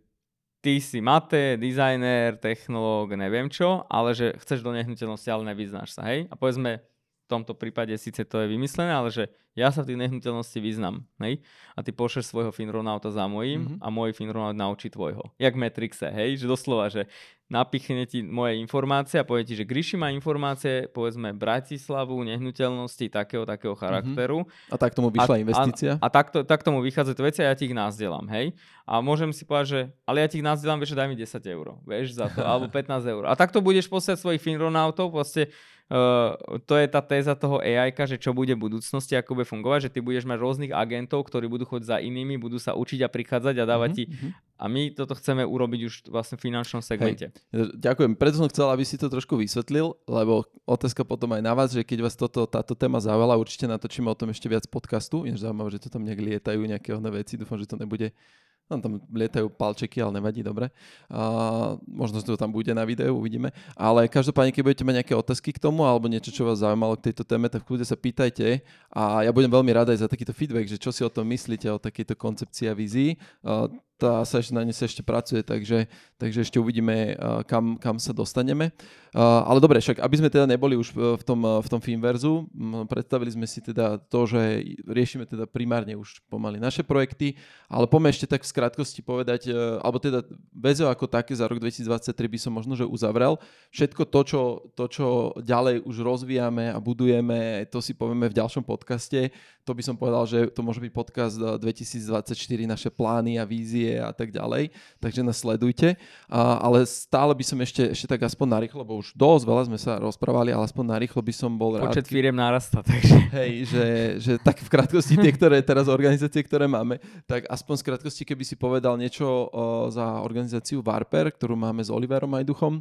ty 0.65 0.81
si 0.81 1.05
mate, 1.05 1.61
dizajner, 1.61 2.41
technológ, 2.41 3.13
neviem 3.21 3.53
čo, 3.53 3.85
ale 3.93 4.17
že 4.17 4.33
chceš 4.41 4.65
do 4.65 4.73
nehnuteľnosti, 4.73 5.29
ale 5.29 5.53
nevyznáš 5.53 5.93
sa, 5.93 6.09
hej? 6.09 6.25
A 6.33 6.35
povedzme, 6.41 6.81
v 7.25 7.27
tomto 7.29 7.53
prípade 7.53 7.93
síce 8.01 8.25
to 8.25 8.41
je 8.41 8.49
vymyslené, 8.49 8.93
ale 8.93 9.13
že 9.13 9.29
ja 9.55 9.71
sa 9.71 9.87
v 9.87 9.95
tých 9.95 10.01
nehnuteľnosti 10.03 10.59
vyznam. 10.59 11.07
Hej? 11.23 11.39
A 11.79 11.87
ty 11.87 11.95
pošleš 11.95 12.35
svojho 12.35 12.51
Finronauta 12.51 13.15
za 13.15 13.31
mojím 13.31 13.79
mm-hmm. 13.79 13.79
a 13.83 13.87
môj 13.87 14.11
Finronaut 14.11 14.59
naučí 14.59 14.91
tvojho. 14.91 15.31
Jak 15.39 15.55
Matrixe, 15.55 16.11
hej? 16.11 16.43
Že 16.43 16.47
doslova, 16.51 16.91
že 16.91 17.07
napichne 17.47 18.03
ti 18.09 18.27
moje 18.27 18.59
informácie 18.59 19.23
a 19.23 19.25
povie 19.27 19.47
ti, 19.47 19.55
že 19.55 19.63
Gríši 19.63 19.95
má 19.95 20.11
informácie, 20.11 20.91
povedzme 20.91 21.31
Bratislavu, 21.37 22.27
nehnuteľnosti 22.27 23.07
takého, 23.15 23.47
takého 23.47 23.79
mhm. 23.79 23.81
charakteru. 23.81 24.39
Mm-hmm. 24.43 24.75
A 24.75 24.77
tak 24.77 24.93
tomu 24.99 25.15
vyšla 25.15 25.37
a, 25.39 25.43
investícia? 25.43 25.93
A, 26.03 26.07
a 26.07 26.09
tak, 26.11 26.35
to, 26.35 26.43
tak 26.43 26.67
tomu 26.67 26.83
vychádzajú 26.83 27.23
veci 27.23 27.41
a 27.47 27.53
ja 27.53 27.55
ti 27.55 27.71
ich 27.71 27.77
nazdielam, 27.77 28.27
hej? 28.35 28.59
A 28.85 28.99
môžem 28.99 29.31
si 29.31 29.47
povedať, 29.47 29.67
že 29.71 29.81
ale 30.03 30.27
ja 30.27 30.29
ti 30.29 30.43
ich 30.43 30.47
nazdielam, 30.47 30.83
vieš, 30.83 30.99
daj 30.99 31.07
mi 31.07 31.17
10 31.17 31.31
eur, 31.47 31.67
vieš, 31.87 32.19
za 32.19 32.27
to, 32.27 32.43
alebo 32.43 32.67
15 32.75 33.07
eur. 33.07 33.23
A 33.31 33.39
takto 33.39 33.63
budeš 33.63 33.87
poslať 33.87 34.19
svojich 34.19 34.43
Finronautov, 34.43 35.15
proste 35.15 35.55
Uh, 35.85 36.33
to 36.65 36.81
je 36.81 36.89
tá 36.89 37.05
téza 37.05 37.37
toho 37.37 37.61
AI, 37.61 37.93
že 37.93 38.17
čo 38.17 38.33
bude 38.33 38.57
v 38.57 38.73
budúcnosti, 38.73 39.13
ako 39.21 39.37
bude 39.37 39.44
fungovať, 39.45 39.89
že 39.89 39.93
ty 39.95 39.99
budeš 40.01 40.25
mať 40.27 40.39
rôznych 40.41 40.73
agentov, 40.75 41.25
ktorí 41.29 41.47
budú 41.47 41.69
chodiť 41.69 41.87
za 41.87 41.97
inými, 42.01 42.41
budú 42.41 42.59
sa 42.59 42.75
učiť 42.75 43.05
a 43.05 43.09
prichádzať 43.09 43.55
a 43.61 43.65
dávať 43.65 43.91
mm-hmm. 43.95 44.19
ti. 44.19 44.27
Mhm. 44.27 44.29
A 44.55 44.65
my 44.71 44.95
toto 44.95 45.19
chceme 45.19 45.43
urobiť 45.43 45.81
už 45.85 45.95
vlastne 46.09 46.39
v 46.39 46.47
finančnom 46.47 46.79
segmente. 46.79 47.35
Hej. 47.51 47.75
Ďakujem. 47.75 48.15
Preto 48.15 48.39
som 48.39 48.49
chcel, 48.49 48.71
aby 48.71 48.87
si 48.87 48.95
to 48.95 49.11
trošku 49.11 49.35
vysvetlil, 49.35 49.99
lebo 50.07 50.47
otázka 50.63 51.03
potom 51.03 51.35
aj 51.35 51.43
na 51.43 51.53
vás, 51.59 51.75
že 51.75 51.83
keď 51.83 52.07
vás 52.07 52.15
toto, 52.15 52.47
táto 52.47 52.79
téma 52.79 53.03
zaujala, 53.03 53.35
určite 53.35 53.67
natočíme 53.67 54.07
o 54.07 54.17
tom 54.17 54.31
ešte 54.31 54.47
viac 54.47 54.65
podcastu. 54.71 55.27
Je 55.27 55.35
zaujímavé, 55.35 55.75
že 55.75 55.83
to 55.85 55.89
tam 55.91 56.07
nejak 56.07 56.23
lietajú 56.23 56.61
nejaké 56.65 56.95
veci. 57.11 57.35
Dúfam, 57.35 57.59
že 57.59 57.67
to 57.67 57.77
nebude 57.77 58.15
No, 58.65 58.81
tam 58.81 58.97
lietajú 59.13 59.53
palčeky, 59.53 60.01
ale 60.01 60.17
nevadí, 60.17 60.41
dobre. 60.41 60.73
A, 61.13 61.77
možno 61.85 62.25
to 62.25 62.33
tam 62.33 62.49
bude 62.49 62.73
na 62.73 62.81
videu, 62.89 63.13
uvidíme. 63.13 63.53
Ale 63.77 64.09
každopádne, 64.09 64.57
keď 64.57 64.63
budete 64.65 64.85
mať 64.89 64.95
nejaké 65.05 65.15
otázky 65.15 65.53
k 65.53 65.61
tomu 65.61 65.85
alebo 65.85 66.09
niečo, 66.09 66.33
čo 66.33 66.49
vás 66.49 66.65
zaujímalo 66.65 66.97
k 66.97 67.13
tejto 67.13 67.29
téme, 67.29 67.53
tak 67.53 67.61
kľudne 67.61 67.85
sa 67.85 67.93
pýtajte. 67.93 68.65
A 68.89 69.21
ja 69.21 69.31
budem 69.37 69.53
veľmi 69.53 69.69
rada 69.69 69.93
aj 69.93 70.01
za 70.01 70.09
takýto 70.09 70.33
feedback, 70.33 70.65
že 70.65 70.81
čo 70.81 70.89
si 70.97 71.05
o 71.05 71.13
tom 71.13 71.29
myslíte, 71.29 71.69
o 71.69 71.77
takejto 71.77 72.17
koncepcii 72.17 72.73
a 72.73 72.75
vízii. 72.75 73.21
A, 73.45 73.69
tá 73.95 74.27
sa 74.27 74.43
ešte, 74.43 74.51
na 74.51 74.67
ne 74.67 74.75
sa 74.75 74.91
ešte 74.91 75.07
pracuje, 75.07 75.47
takže, 75.47 75.87
takže 76.19 76.43
ešte 76.43 76.59
uvidíme, 76.59 77.15
kam, 77.47 77.79
kam 77.79 78.03
sa 78.03 78.11
dostaneme. 78.11 78.75
Ale 79.15 79.63
dobre, 79.63 79.79
však 79.79 80.03
aby 80.03 80.17
sme 80.19 80.27
teda 80.27 80.43
neboli 80.51 80.75
už 80.75 80.91
v 80.91 81.23
tom, 81.23 81.39
v 81.47 81.69
tom 81.71 81.79
Finverzu, 81.79 82.51
predstavili 82.91 83.31
sme 83.31 83.47
si 83.47 83.63
teda 83.63 84.03
to, 84.11 84.27
že 84.27 84.67
riešime 84.83 85.23
teda 85.23 85.47
primárne 85.47 85.95
už 85.95 86.19
pomaly 86.27 86.59
naše 86.59 86.83
projekty, 86.83 87.39
ale 87.71 87.87
poďme 87.87 88.11
ešte 88.11 88.27
tak 88.27 88.43
v 88.43 88.51
skrátkosti 88.51 89.07
povedať, 89.07 89.55
alebo 89.55 90.03
teda 90.03 90.27
VZO 90.51 90.91
ako 90.91 91.07
také 91.07 91.31
za 91.31 91.47
rok 91.47 91.63
2023 91.63 92.11
by 92.11 92.39
som 92.43 92.51
možno, 92.51 92.75
že 92.75 92.83
uzavrel. 92.83 93.39
Všetko 93.71 94.03
to, 94.11 94.21
čo, 94.27 94.43
to, 94.75 94.85
čo 94.91 95.07
ďalej 95.39 95.87
už 95.87 96.03
rozvíjame 96.03 96.75
a 96.75 96.83
budujeme, 96.83 97.63
to 97.71 97.79
si 97.79 97.95
povieme 97.95 98.27
v 98.27 98.35
ďalšom 98.35 98.67
podcaste. 98.67 99.31
To 99.63 99.73
by 99.73 99.83
som 99.87 99.95
povedal, 99.95 100.27
že 100.27 100.51
to 100.51 100.61
môže 100.67 100.83
byť 100.83 100.91
podcast 100.91 101.39
2024, 101.39 102.35
naše 102.67 102.91
plány 102.91 103.39
a 103.39 103.47
vízie 103.47 103.84
a 104.01 104.13
tak 104.13 104.33
ďalej, 104.33 104.73
takže 104.99 105.21
nás 105.21 105.41
sledujte. 105.41 105.97
A, 106.31 106.59
ale 106.63 106.89
stále 106.89 107.33
by 107.37 107.45
som 107.45 107.59
ešte, 107.61 107.93
ešte 107.93 108.07
tak 108.09 108.25
aspoň 108.25 108.61
narýchlo, 108.61 108.83
lebo 108.83 108.99
už 109.01 109.13
dosť 109.13 109.45
veľa 109.45 109.63
sme 109.69 109.79
sa 109.79 110.01
rozprávali, 110.01 110.51
ale 110.51 110.65
aspoň 110.65 110.85
narýchlo 110.97 111.21
by 111.21 111.35
som 111.35 111.51
bol 111.55 111.77
rád. 111.77 111.93
Počet 111.93 112.09
firiem 112.09 112.35
narasta, 112.35 112.81
takže. 112.81 113.17
Hej, 113.39 113.53
že, 113.69 113.87
že 114.21 114.33
tak 114.41 114.63
v 114.63 114.69
krátkosti 114.69 115.15
tie, 115.21 115.33
ktoré 115.35 115.61
teraz 115.61 115.91
organizácie, 115.91 116.41
ktoré 116.41 116.65
máme, 116.71 117.03
tak 117.29 117.45
aspoň 117.51 117.75
v 117.81 117.87
krátkosti, 117.93 118.23
keby 118.25 118.45
si 118.47 118.55
povedal 118.57 118.95
niečo 118.97 119.27
o, 119.27 119.91
za 119.91 120.23
organizáciu 120.25 120.81
Varper, 120.81 121.35
ktorú 121.35 121.59
máme 121.59 121.83
s 121.83 121.91
Oliverom 121.91 122.31
Majduchom, 122.31 122.81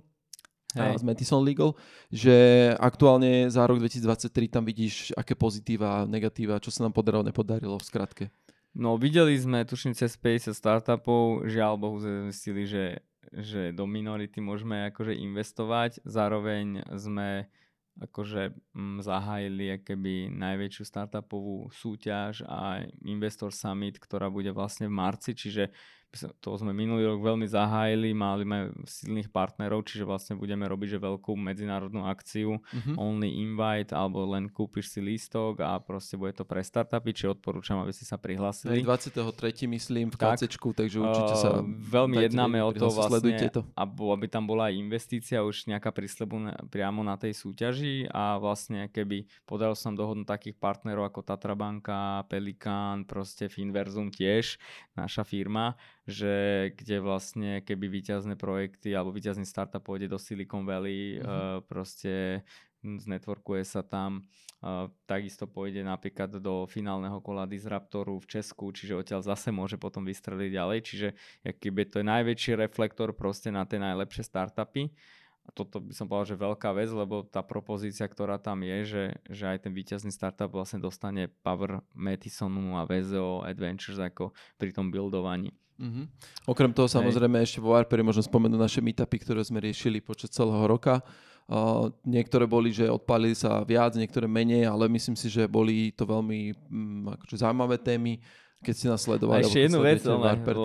Hej. 0.73 1.01
z 1.01 1.03
Madison 1.05 1.41
Legal, 1.45 1.77
že 2.09 2.33
aktuálne 2.81 3.45
za 3.49 3.61
rok 3.65 3.77
2023 3.77 4.49
tam 4.49 4.63
vidíš, 4.65 5.13
aké 5.13 5.37
pozitíva, 5.37 6.09
negatíva, 6.09 6.57
čo 6.57 6.73
sa 6.73 6.85
nám 6.85 6.93
podarilo, 6.97 7.21
nepodarilo 7.21 7.77
v 7.77 7.85
skratke. 7.85 8.25
No 8.73 8.97
videli 8.97 9.37
sme, 9.37 9.69
tuším, 9.69 9.93
cez 9.93 10.17
50 10.17 10.57
startupov, 10.57 11.45
žiaľ 11.45 11.77
Bohu 11.77 12.01
zistili, 12.01 12.65
že, 12.65 13.05
že 13.29 13.69
do 13.69 13.85
minority 13.85 14.41
môžeme 14.41 14.89
akože 14.89 15.13
investovať, 15.13 16.01
zároveň 16.01 16.81
sme 16.97 17.45
akože 18.01 18.49
m, 18.73 18.97
mm, 18.97 18.97
zahájili 19.05 19.65
keby 19.85 20.33
najväčšiu 20.33 20.83
startupovú 20.89 21.69
súťaž 21.69 22.41
a 22.49 22.81
Investor 23.05 23.53
Summit, 23.53 24.01
ktorá 24.01 24.33
bude 24.33 24.49
vlastne 24.49 24.89
v 24.89 24.97
marci, 24.97 25.37
čiže 25.37 25.69
to 26.13 26.49
sme 26.61 26.71
minulý 26.77 27.09
rok 27.09 27.25
veľmi 27.25 27.49
zahájili, 27.49 28.13
mali 28.13 28.45
sme 28.45 28.59
silných 28.85 29.33
partnerov, 29.33 29.81
čiže 29.89 30.05
vlastne 30.05 30.37
budeme 30.37 30.69
robiť 30.69 30.97
že 30.97 30.99
veľkú 31.01 31.33
medzinárodnú 31.33 32.05
akciu, 32.05 32.61
uh-huh. 32.61 32.95
only 33.01 33.41
invite, 33.41 33.89
alebo 33.89 34.21
len 34.29 34.45
kúpiš 34.45 34.93
si 34.93 35.01
lístok 35.01 35.65
a 35.65 35.81
proste 35.81 36.13
bude 36.13 36.37
to 36.37 36.45
pre 36.45 36.61
startupy, 36.61 37.17
čiže 37.17 37.41
odporúčam, 37.41 37.81
aby 37.81 37.89
si 37.89 38.05
sa 38.05 38.21
prihlásili. 38.21 38.85
23. 38.85 39.65
myslím 39.65 40.13
v 40.13 40.17
tak, 40.21 40.37
KCčku, 40.37 40.69
takže 40.77 40.97
určite 41.01 41.33
sa... 41.33 41.49
Uh, 41.59 41.65
veľmi 41.65 42.21
jednáme 42.29 42.61
o 42.61 42.69
to 42.69 42.93
vlastne, 42.93 43.33
to. 43.49 43.65
aby 43.73 44.25
tam 44.29 44.45
bola 44.45 44.69
aj 44.69 44.77
investícia 44.77 45.41
už 45.41 45.65
nejaká 45.65 45.89
príslebu 45.89 46.69
priamo 46.69 47.01
na 47.01 47.17
tej 47.17 47.33
súťaži 47.33 48.05
a 48.13 48.37
vlastne 48.37 48.85
keby 48.93 49.25
podarilo 49.49 49.73
sa 49.73 49.89
nám 49.89 49.97
dohodnúť 49.97 50.27
takých 50.29 50.55
partnerov 50.61 51.09
ako 51.09 51.25
Tatra 51.25 51.57
banka, 51.57 52.21
Pelikan, 52.29 53.07
proste 53.09 53.49
Finverzum 53.49 54.13
tiež, 54.13 54.61
naša 54.93 55.25
firma, 55.25 55.73
že 56.03 56.69
kde 56.75 56.99
vlastne 56.99 57.63
keby 57.63 57.87
výťazné 57.87 58.35
projekty 58.35 58.91
alebo 58.91 59.15
výťazný 59.15 59.47
startup 59.47 59.83
pôjde 59.83 60.11
do 60.11 60.19
Silicon 60.19 60.67
Valley, 60.67 61.17
mm-hmm. 61.17 61.23
uh, 61.23 61.59
proste 61.63 62.43
znetworkuje 62.83 63.63
sa 63.63 63.79
tam, 63.79 64.27
uh, 64.59 64.91
takisto 65.07 65.47
pôjde 65.47 65.87
napríklad 65.87 66.35
do 66.43 66.67
finálneho 66.67 67.23
kola 67.23 67.47
Disruptoru 67.47 68.19
v 68.19 68.27
Česku, 68.27 68.75
čiže 68.75 68.99
odtiaľ 68.99 69.23
zase 69.23 69.55
môže 69.55 69.79
potom 69.79 70.03
vystreliť 70.03 70.49
ďalej, 70.51 70.79
čiže 70.83 71.07
keby 71.63 71.87
to 71.87 72.03
je 72.03 72.05
najväčší 72.11 72.51
reflektor 72.59 73.15
proste 73.15 73.55
na 73.55 73.63
tie 73.63 73.79
najlepšie 73.79 74.27
startupy. 74.27 74.91
A 75.43 75.49
toto 75.51 75.83
by 75.83 75.91
som 75.91 76.07
povedal, 76.07 76.35
že 76.35 76.39
veľká 76.39 76.71
vec, 76.71 76.87
lebo 76.87 77.27
tá 77.27 77.43
propozícia, 77.43 78.07
ktorá 78.07 78.39
tam 78.39 78.63
je, 78.63 78.77
že, 78.87 79.03
že 79.27 79.43
aj 79.51 79.67
ten 79.67 79.75
víťazný 79.75 80.07
startup 80.07 80.47
vlastne 80.47 80.79
dostane 80.79 81.27
Power 81.43 81.83
Matisonu 81.91 82.79
a 82.79 82.87
VZO 82.87 83.43
Adventures 83.43 83.99
ako 83.99 84.31
pri 84.55 84.71
tom 84.71 84.87
buildovaní. 84.87 85.51
Mm-hmm. 85.83 86.05
Okrem 86.47 86.71
toho 86.71 86.87
samozrejme 86.87 87.43
ešte 87.43 87.59
vo 87.59 87.75
Warperi 87.75 88.05
môžem 88.05 88.23
spomenúť 88.23 88.59
naše 88.61 88.79
meetupy, 88.79 89.19
ktoré 89.19 89.43
sme 89.43 89.59
riešili 89.59 89.99
počas 89.99 90.31
celého 90.31 90.63
roka. 90.63 91.03
Uh, 91.43 91.91
niektoré 92.07 92.47
boli, 92.47 92.71
že 92.71 92.87
odpálili 92.87 93.35
sa 93.35 93.67
viac, 93.67 93.99
niektoré 93.99 94.31
menej, 94.31 94.63
ale 94.63 94.87
myslím 94.87 95.19
si, 95.19 95.27
že 95.27 95.43
boli 95.43 95.91
to 95.91 96.07
veľmi 96.07 96.55
um, 96.71 97.11
akože 97.19 97.35
zaujímavé 97.35 97.83
témy 97.83 98.23
keď 98.63 98.75
si 98.75 98.85
nás 98.87 99.03
sledovali. 99.03 99.43
A 99.43 99.45
ešte 99.45 99.67
jednu 99.67 99.83
vec, 99.83 99.99
ale 100.07 100.39
Warper, 100.39 100.55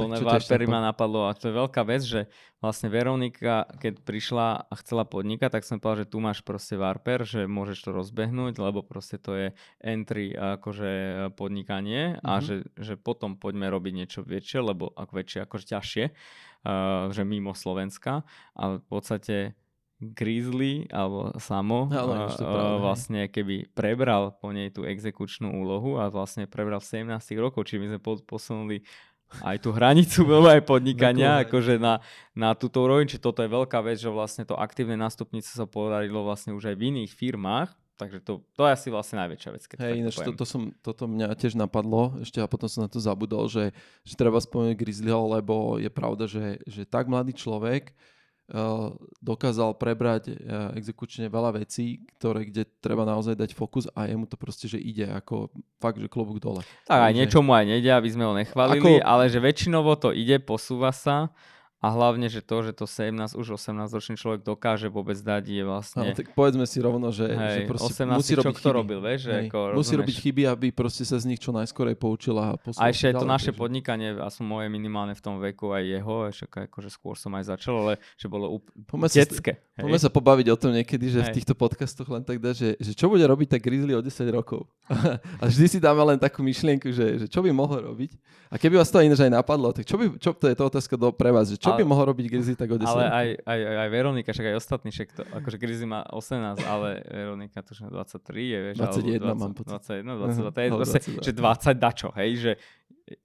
na 0.63 0.71
ma 0.71 0.81
napadlo 0.95 1.27
a 1.27 1.35
to 1.35 1.51
je 1.51 1.55
veľká 1.59 1.83
vec, 1.83 2.07
že 2.07 2.31
vlastne 2.63 2.87
Veronika, 2.87 3.67
keď 3.83 4.03
prišla 4.07 4.71
a 4.71 4.75
chcela 4.79 5.03
podnikať, 5.03 5.51
tak 5.59 5.67
som 5.67 5.83
povedal, 5.83 6.07
že 6.07 6.11
tu 6.15 6.19
máš 6.23 6.39
proste 6.47 6.79
Warper, 6.79 7.27
že 7.27 7.51
môžeš 7.51 7.79
to 7.85 7.91
rozbehnúť, 7.91 8.55
lebo 8.63 8.87
proste 8.87 9.19
to 9.19 9.35
je 9.35 9.49
entry 9.83 10.31
akože 10.35 10.91
podnikanie 11.35 12.15
mm-hmm. 12.15 12.27
a 12.27 12.33
mhm. 12.39 12.43
že, 12.43 12.55
že 12.79 12.95
potom 12.95 13.35
poďme 13.35 13.67
robiť 13.67 13.93
niečo 13.93 14.21
väčšie, 14.23 14.63
lebo 14.63 14.95
ako 14.95 15.13
väčšie, 15.19 15.39
akože 15.43 15.67
ťažšie, 15.75 16.05
uh, 16.09 17.11
že 17.11 17.23
mimo 17.27 17.53
Slovenska, 17.53 18.23
ale 18.55 18.79
v 18.79 18.87
podstate 18.87 19.37
Grizzly 19.99 20.87
alebo 20.95 21.35
Samo 21.43 21.91
no, 21.91 21.99
uh, 22.07 22.31
uh, 22.31 22.79
vlastne 22.79 23.27
keby 23.27 23.75
prebral 23.75 24.31
po 24.39 24.55
nej 24.55 24.71
tú 24.71 24.87
exekučnú 24.87 25.51
úlohu 25.51 25.99
a 25.99 26.07
vlastne 26.07 26.47
prebral 26.47 26.79
v 26.79 27.03
17 27.11 27.19
rokov, 27.43 27.67
či 27.67 27.83
my 27.83 27.91
sme 27.91 28.01
posunuli 28.23 28.87
aj 29.45 29.61
tú 29.61 29.75
hranicu 29.75 30.25
aj 30.49 30.65
podnikania 30.65 31.45
akože 31.45 31.77
na, 31.77 32.01
na 32.33 32.57
túto 32.57 32.81
úroveň, 32.81 33.11
či 33.11 33.19
toto 33.21 33.45
je 33.45 33.51
veľká 33.51 33.83
vec, 33.85 34.01
že 34.01 34.09
vlastne 34.09 34.49
to 34.49 34.57
aktívne 34.57 34.97
nástupnice 34.97 35.53
sa 35.53 35.69
podarilo 35.69 36.25
vlastne 36.25 36.57
už 36.57 36.73
aj 36.73 36.77
v 36.79 36.83
iných 36.95 37.13
firmách, 37.13 37.69
takže 38.01 38.25
to, 38.25 38.41
to 38.57 38.63
je 38.65 38.71
asi 38.73 38.89
vlastne 38.89 39.21
najväčšia 39.27 39.51
vec. 39.53 39.63
Keď 39.69 39.79
Hej, 39.83 39.95
ináč 40.01 40.17
to, 40.23 40.33
to 40.33 40.47
som, 40.49 40.73
toto 40.81 41.05
mňa 41.05 41.37
tiež 41.37 41.59
napadlo, 41.59 42.17
ešte 42.25 42.41
a 42.41 42.49
potom 42.49 42.71
som 42.71 42.87
na 42.87 42.91
to 42.91 43.03
zabudol, 43.03 43.51
že, 43.53 43.77
že 44.07 44.15
treba 44.17 44.41
spomenúť 44.41 44.79
Grizzlyho, 44.79 45.21
lebo 45.29 45.77
je 45.77 45.91
pravda, 45.93 46.25
že, 46.25 46.63
že 46.65 46.89
tak 46.89 47.11
mladý 47.11 47.37
človek, 47.37 47.93
dokázal 49.21 49.77
prebrať 49.77 50.33
eh, 50.33 50.37
exekučne 50.81 51.29
veľa 51.29 51.61
vecí, 51.61 52.01
ktoré, 52.17 52.49
kde 52.49 52.65
treba 52.81 53.05
naozaj 53.05 53.37
dať 53.37 53.53
fokus 53.53 53.85
a 53.93 54.09
jemu 54.09 54.25
to 54.25 54.41
proste, 54.41 54.73
že 54.73 54.81
ide 54.81 55.05
ako 55.05 55.53
fakt, 55.77 56.01
že 56.01 56.09
klobúk 56.09 56.41
dole. 56.41 56.65
Tak 56.89 57.13
aj 57.13 57.13
niečomu 57.13 57.53
aj 57.53 57.69
nejde, 57.69 57.93
aby 57.93 58.09
sme 58.09 58.25
ho 58.25 58.33
nechválili, 58.33 58.81
ako... 58.81 59.05
ale 59.05 59.29
že 59.29 59.37
väčšinovo 59.37 59.93
to 60.01 60.17
ide, 60.17 60.41
posúva 60.41 60.97
sa 60.97 61.29
a 61.79 61.95
hlavne, 61.95 62.27
že 62.27 62.43
to, 62.43 62.67
že 62.67 62.75
to 62.75 62.91
17, 62.91 63.39
už 63.39 63.55
18 63.55 63.95
ročný 63.95 64.19
človek 64.19 64.43
dokáže 64.43 64.91
vôbec 64.91 65.15
dať 65.15 65.47
je 65.47 65.63
vlastne... 65.63 66.11
No, 66.11 66.19
tak 66.19 66.35
povedzme 66.35 66.67
si 66.67 66.83
rovno, 66.83 67.15
že, 67.15 67.31
hej, 67.31 67.71
že 67.71 67.95
18 67.95 68.19
musí 68.19 68.35
robiť 68.35 68.59
chyby. 68.59 68.75
robil, 68.75 68.99
vieš? 68.99 69.31
Že 69.31 69.33
ako, 69.47 69.59
musí 69.79 69.95
robiť 69.95 70.17
chyby, 70.19 70.43
aby 70.51 70.67
proste 70.75 71.07
sa 71.07 71.23
z 71.23 71.31
nich 71.31 71.39
čo 71.39 71.55
najskorej 71.55 71.95
poučila. 71.95 72.59
A, 72.59 72.83
a 72.83 72.85
ešte 72.91 73.15
aj 73.15 73.23
to 73.23 73.27
naše 73.31 73.55
že... 73.55 73.59
podnikanie, 73.63 74.11
som 74.35 74.51
moje 74.51 74.67
minimálne 74.67 75.15
v 75.15 75.23
tom 75.23 75.39
veku, 75.39 75.71
aj 75.71 75.85
jeho, 75.87 76.17
ešte 76.27 76.67
akože 76.67 76.91
skôr 76.91 77.15
som 77.15 77.31
aj 77.39 77.55
začal, 77.55 77.87
ale 77.87 78.03
že 78.19 78.27
bolo 78.27 78.59
úplne 78.59 79.07
detské. 79.07 79.63
Poďme 79.79 80.03
sa 80.03 80.11
pobaviť 80.11 80.47
o 80.51 80.57
tom 80.59 80.75
niekedy, 80.75 81.15
že 81.15 81.23
hej. 81.23 81.31
v 81.31 81.35
týchto 81.39 81.55
podcastoch 81.55 82.11
len 82.11 82.27
tak 82.27 82.43
dá, 82.43 82.51
že, 82.51 82.75
že 82.83 82.91
čo 82.91 83.07
bude 83.07 83.23
robiť 83.23 83.55
tak 83.55 83.63
Grizzly 83.63 83.95
o 83.95 84.03
10 84.03 84.11
rokov. 84.35 84.67
a 85.41 85.43
vždy 85.47 85.67
si 85.71 85.79
dáme 85.79 86.03
len 86.03 86.19
takú 86.19 86.43
myšlienku, 86.43 86.91
že, 86.91 87.23
že 87.23 87.27
čo 87.31 87.39
by 87.39 87.55
mohol 87.55 87.95
robiť. 87.95 88.19
A 88.51 88.59
keby 88.59 88.81
vás 88.81 88.91
to 88.91 88.99
ináč 88.99 89.23
aj 89.23 89.31
napadlo, 89.31 89.71
tak 89.71 89.87
čo 89.87 89.95
by, 89.95 90.19
čo, 90.19 90.35
to 90.35 90.51
je 90.51 90.57
to 90.57 90.65
otázka 90.67 90.99
do, 90.99 91.15
pre 91.15 91.31
vás, 91.31 91.53
že 91.53 91.61
čo 91.61 91.68
čo 91.69 91.79
by 91.79 91.85
mohol 91.85 92.05
robiť 92.17 92.27
Grizzly 92.33 92.57
tak 92.57 92.73
o 92.73 92.81
10 92.81 92.89
Ale 92.89 93.05
aj, 93.05 93.29
aj, 93.45 93.61
aj 93.85 93.89
Veronika, 93.93 94.31
však 94.33 94.47
aj 94.49 94.57
ostatní, 94.57 94.89
však 94.89 95.09
to, 95.13 95.23
akože 95.29 95.57
Grizzly 95.61 95.85
má 95.85 96.01
18, 96.09 96.65
ale 96.65 97.05
Veronika 97.05 97.61
to 97.61 97.77
23 97.77 97.93
je, 98.33 98.59
vieš. 98.73 98.77
21 98.81 99.21
20, 99.21 99.37
mám 99.37 99.53
pocit. 99.53 99.77
21, 100.01 100.17
22, 100.17 100.51
to 100.51 100.61
je 100.61 100.69
proste, 100.73 100.99
že 101.21 101.33
20 101.37 101.77
dačo, 101.77 102.09
hej, 102.17 102.31
že 102.41 102.53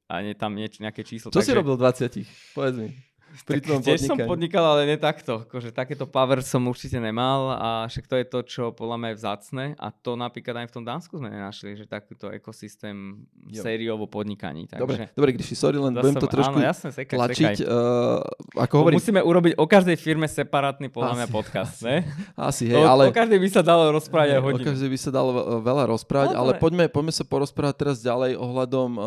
a 0.08 0.24
nie 0.24 0.36
tam 0.36 0.56
nieč, 0.56 0.80
nejaké 0.80 1.04
číslo. 1.04 1.32
Čo 1.32 1.44
si 1.44 1.52
robil 1.52 1.76
v 1.76 1.82
20? 1.84 2.56
Povedz 2.56 2.76
mi. 2.80 2.90
Pri 3.34 3.66
tak 3.66 3.82
tiež 3.82 4.06
som 4.06 4.18
podnikal, 4.30 4.62
ale 4.62 4.86
ne 4.86 4.98
takto. 5.02 5.42
Akože 5.50 5.74
takéto 5.74 6.06
power 6.06 6.46
som 6.46 6.62
určite 6.70 7.02
nemal 7.02 7.58
a 7.58 7.70
však 7.90 8.06
to 8.06 8.16
je 8.22 8.26
to, 8.30 8.40
čo 8.46 8.64
podľa 8.70 8.98
mňa 9.02 9.10
je 9.10 9.18
vzácne 9.18 9.64
a 9.82 9.88
to 9.90 10.14
napríklad 10.14 10.62
aj 10.62 10.68
v 10.70 10.74
tom 10.78 10.86
Dánsku 10.86 11.18
sme 11.18 11.34
nenašli, 11.34 11.74
že 11.74 11.90
takýto 11.90 12.30
ekosystém 12.30 13.26
jo. 13.50 13.64
sériovo 13.66 14.06
podnikaní. 14.06 14.70
Takže... 14.70 14.82
Dobre, 14.86 15.02
dobre, 15.18 15.30
když 15.34 15.58
sorry, 15.58 15.82
len 15.82 15.98
budem 15.98 16.22
to 16.22 16.30
trošku 16.30 16.62
áno, 16.62 16.68
jasne, 16.70 16.90
sekaj, 16.94 17.18
tlačiť. 17.18 17.58
Sekaj. 17.58 17.74
Uh, 17.74 18.62
ako 18.62 18.74
hovorím... 18.86 18.98
Musíme 19.02 19.22
urobiť 19.26 19.54
o 19.58 19.66
každej 19.66 19.98
firme 19.98 20.30
separátny 20.30 20.94
podľa 20.94 21.26
mňa 21.26 21.28
podcast, 21.34 21.82
asi, 21.82 21.90
ne? 21.90 21.98
Asi, 22.54 22.64
hej, 22.70 22.86
o, 22.86 22.86
ale... 22.86 23.10
O 23.10 23.16
každej 23.16 23.40
by 23.42 23.50
sa 23.50 23.62
dalo 23.66 23.90
rozprávať 23.98 24.30
aj 24.38 24.42
hodinu. 24.46 24.62
O 24.62 24.70
každej 24.70 24.90
by 24.94 25.00
sa 25.02 25.10
dalo 25.10 25.32
veľa 25.66 25.84
rozprávať, 25.90 26.30
no, 26.36 26.40
ale 26.46 26.52
poďme, 26.62 26.86
poďme 26.86 27.14
sa 27.16 27.26
porozprávať 27.26 27.76
teraz 27.82 27.98
ďalej 28.06 28.38
ohľadom 28.38 28.90
uh, 28.94 29.06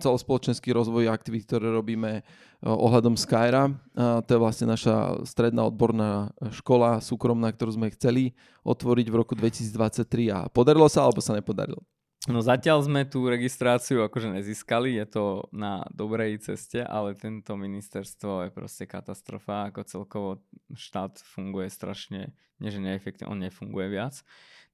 celospoločenských 0.00 0.72
rozvoj 0.72 1.12
aktivít, 1.12 1.44
ktoré 1.44 1.68
robíme 1.68 2.24
ohľadom 2.62 3.14
Skyra. 3.14 3.70
To 3.98 4.30
je 4.30 4.40
vlastne 4.42 4.66
naša 4.66 5.22
stredná 5.22 5.62
odborná 5.66 6.34
škola 6.50 6.98
súkromná, 6.98 7.54
ktorú 7.54 7.78
sme 7.78 7.94
chceli 7.94 8.34
otvoriť 8.66 9.06
v 9.06 9.18
roku 9.18 9.38
2023 9.38 10.34
a 10.34 10.38
podarilo 10.50 10.90
sa 10.90 11.06
alebo 11.06 11.22
sa 11.22 11.38
nepodarilo? 11.38 11.86
No 12.26 12.44
zatiaľ 12.44 12.84
sme 12.84 13.06
tú 13.08 13.24
registráciu 13.30 14.04
akože 14.04 14.34
nezískali, 14.34 15.00
je 15.00 15.06
to 15.06 15.24
na 15.54 15.86
dobrej 15.94 16.42
ceste, 16.44 16.82
ale 16.82 17.16
tento 17.16 17.54
ministerstvo 17.56 18.44
je 18.44 18.50
proste 18.52 18.84
katastrofa, 18.84 19.70
ako 19.70 19.80
celkovo 19.86 20.30
štát 20.74 21.22
funguje 21.24 21.70
strašne, 21.72 22.34
nie 22.58 22.68
že 22.74 22.82
neefektívne, 22.82 23.32
on 23.32 23.40
nefunguje 23.40 23.86
viac. 23.88 24.20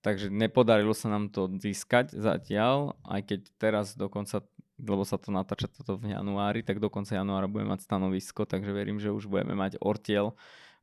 Takže 0.03 0.35
nepodarilo 0.35 0.97
sa 0.97 1.13
nám 1.13 1.31
to 1.31 1.47
získať 1.61 2.17
zatiaľ, 2.17 2.97
aj 3.07 3.23
keď 3.23 3.41
teraz 3.61 3.87
dokonca 3.95 4.43
lebo 4.79 5.07
sa 5.07 5.21
to 5.21 5.31
natáča 5.31 5.71
toto 5.71 5.95
v 5.99 6.15
januári, 6.15 6.67
tak 6.67 6.83
do 6.83 6.91
konca 6.91 7.15
januára 7.15 7.47
budeme 7.47 7.75
mať 7.75 7.87
stanovisko, 7.87 8.47
takže 8.47 8.75
verím, 8.75 8.99
že 8.99 9.15
už 9.15 9.31
budeme 9.31 9.55
mať 9.55 9.79
ortiel 9.79 10.35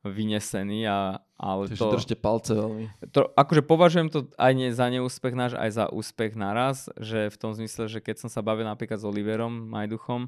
vynesený 0.02 0.90
a 0.90 1.22
ale 1.38 1.70
Čiže 1.70 1.78
to... 1.78 1.94
držte 1.94 2.16
palce 2.18 2.52
veľmi. 2.58 2.90
To, 3.14 3.30
akože 3.38 3.62
považujem 3.62 4.08
to 4.10 4.26
aj 4.34 4.52
nie 4.54 4.74
za 4.74 4.90
neúspech 4.90 5.34
náš, 5.34 5.52
aj 5.54 5.70
za 5.70 5.84
úspech 5.90 6.34
naraz, 6.34 6.90
že 6.98 7.30
v 7.30 7.36
tom 7.38 7.54
zmysle, 7.54 7.86
že 7.86 8.02
keď 8.02 8.26
som 8.26 8.28
sa 8.30 8.42
bavil 8.42 8.66
napríklad 8.66 8.98
s 8.98 9.06
Oliverom 9.06 9.70
Majduchom, 9.70 10.26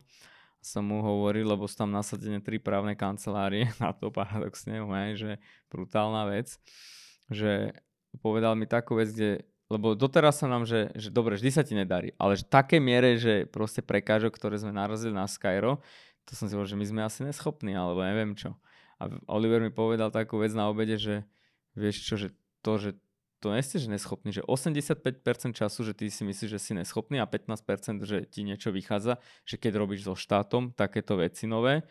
som 0.65 0.83
mu 0.87 1.05
hovoril, 1.05 1.45
lebo 1.45 1.69
sú 1.69 1.77
tam 1.77 1.93
nasadené 1.93 2.41
tri 2.41 2.63
právne 2.63 2.95
kancelárie, 2.95 3.69
na 3.83 3.91
to 3.91 4.15
paradoxne, 4.15 4.79
že 5.19 5.43
brutálna 5.69 6.31
vec, 6.31 6.55
že 7.29 7.75
povedal 8.23 8.55
mi 8.55 8.71
takú 8.71 8.95
vec, 8.95 9.11
kde 9.11 9.43
lebo 9.75 9.99
doteraz 9.99 10.39
sa 10.39 10.47
nám, 10.47 10.63
že, 10.63 10.95
že 10.95 11.11
dobre, 11.11 11.35
vždy 11.35 11.51
sa 11.51 11.67
ti 11.67 11.75
nedarí, 11.75 12.15
ale 12.15 12.39
že 12.39 12.47
také 12.47 12.79
miere, 12.79 13.19
že 13.19 13.51
proste 13.51 13.83
prekážok, 13.83 14.39
ktoré 14.39 14.55
sme 14.63 14.71
narazili 14.71 15.11
na 15.11 15.27
Skyro, 15.27 15.83
to 16.25 16.33
som 16.39 16.47
si 16.47 16.55
hovoril, 16.55 16.73
že 16.73 16.81
my 16.81 16.87
sme 16.87 17.01
asi 17.03 17.21
neschopní, 17.27 17.75
alebo 17.75 18.01
neviem 18.01 18.33
čo. 18.39 18.55
A 19.03 19.11
Oliver 19.27 19.59
mi 19.59 19.75
povedal 19.75 20.15
takú 20.15 20.39
vec 20.39 20.55
na 20.55 20.71
obede, 20.71 20.97
že 20.97 21.27
vieš 21.75 22.07
čo, 22.07 22.15
že 22.15 22.33
to, 22.65 22.79
že 22.79 22.91
to 23.45 23.53
nie 23.53 23.61
ste, 23.61 23.77
že 23.77 23.93
neschopný, 23.93 24.33
že 24.33 24.41
85% 24.41 25.53
času, 25.53 25.81
že 25.85 25.93
ty 25.93 26.09
si 26.09 26.25
myslíš, 26.25 26.49
že 26.49 26.61
si 26.63 26.73
neschopný 26.73 27.21
a 27.21 27.29
15%, 27.29 28.01
že 28.01 28.25
ti 28.25 28.41
niečo 28.41 28.73
vychádza, 28.73 29.21
že 29.45 29.61
keď 29.61 29.85
robíš 29.85 30.09
so 30.09 30.17
štátom 30.17 30.73
takéto 30.73 31.21
veci 31.21 31.45
nové, 31.45 31.85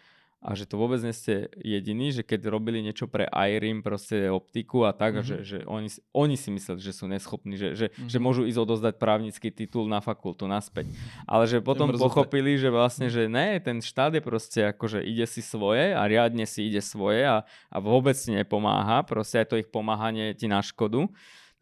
a 0.43 0.59
že 0.59 0.67
to 0.67 0.75
vôbec 0.75 0.99
nie 0.99 1.15
ste 1.15 1.47
jediní, 1.55 2.11
že 2.11 2.27
keď 2.27 2.51
robili 2.51 2.83
niečo 2.83 3.07
pre 3.07 3.31
IRIM, 3.31 3.79
proste 3.79 4.27
optiku 4.27 4.83
a 4.83 4.91
tak, 4.91 5.23
mm-hmm. 5.23 5.27
že, 5.27 5.37
že 5.47 5.57
oni, 5.63 5.87
oni 6.11 6.35
si 6.35 6.51
mysleli, 6.51 6.83
že 6.83 6.91
sú 6.91 7.07
neschopní, 7.07 7.55
že, 7.55 7.79
že, 7.79 7.87
mm-hmm. 7.87 8.11
že 8.11 8.17
môžu 8.19 8.43
ísť 8.43 8.59
odozdať 8.59 8.93
právnický 8.99 9.55
titul 9.55 9.87
na 9.87 10.03
fakultu 10.03 10.43
naspäť. 10.43 10.91
Ale 11.23 11.47
že 11.47 11.63
potom 11.63 11.95
pochopili, 11.95 12.59
že 12.59 12.67
vlastne, 12.67 13.07
že 13.07 13.31
ne, 13.31 13.55
ten 13.63 13.79
štát 13.79 14.19
je 14.19 14.21
proste 14.21 14.59
ako, 14.67 14.99
že 14.99 14.99
ide 14.99 15.23
si 15.23 15.39
svoje 15.39 15.95
a 15.95 16.03
riadne 16.03 16.43
si 16.43 16.67
ide 16.67 16.83
svoje 16.83 17.23
a, 17.23 17.47
a 17.71 17.77
vôbec 17.79 18.19
nepomáha, 18.27 19.07
proste 19.07 19.39
aj 19.39 19.47
to 19.47 19.55
ich 19.55 19.71
pomáhanie 19.71 20.35
ti 20.35 20.51
na 20.51 20.59
škodu. 20.59 21.07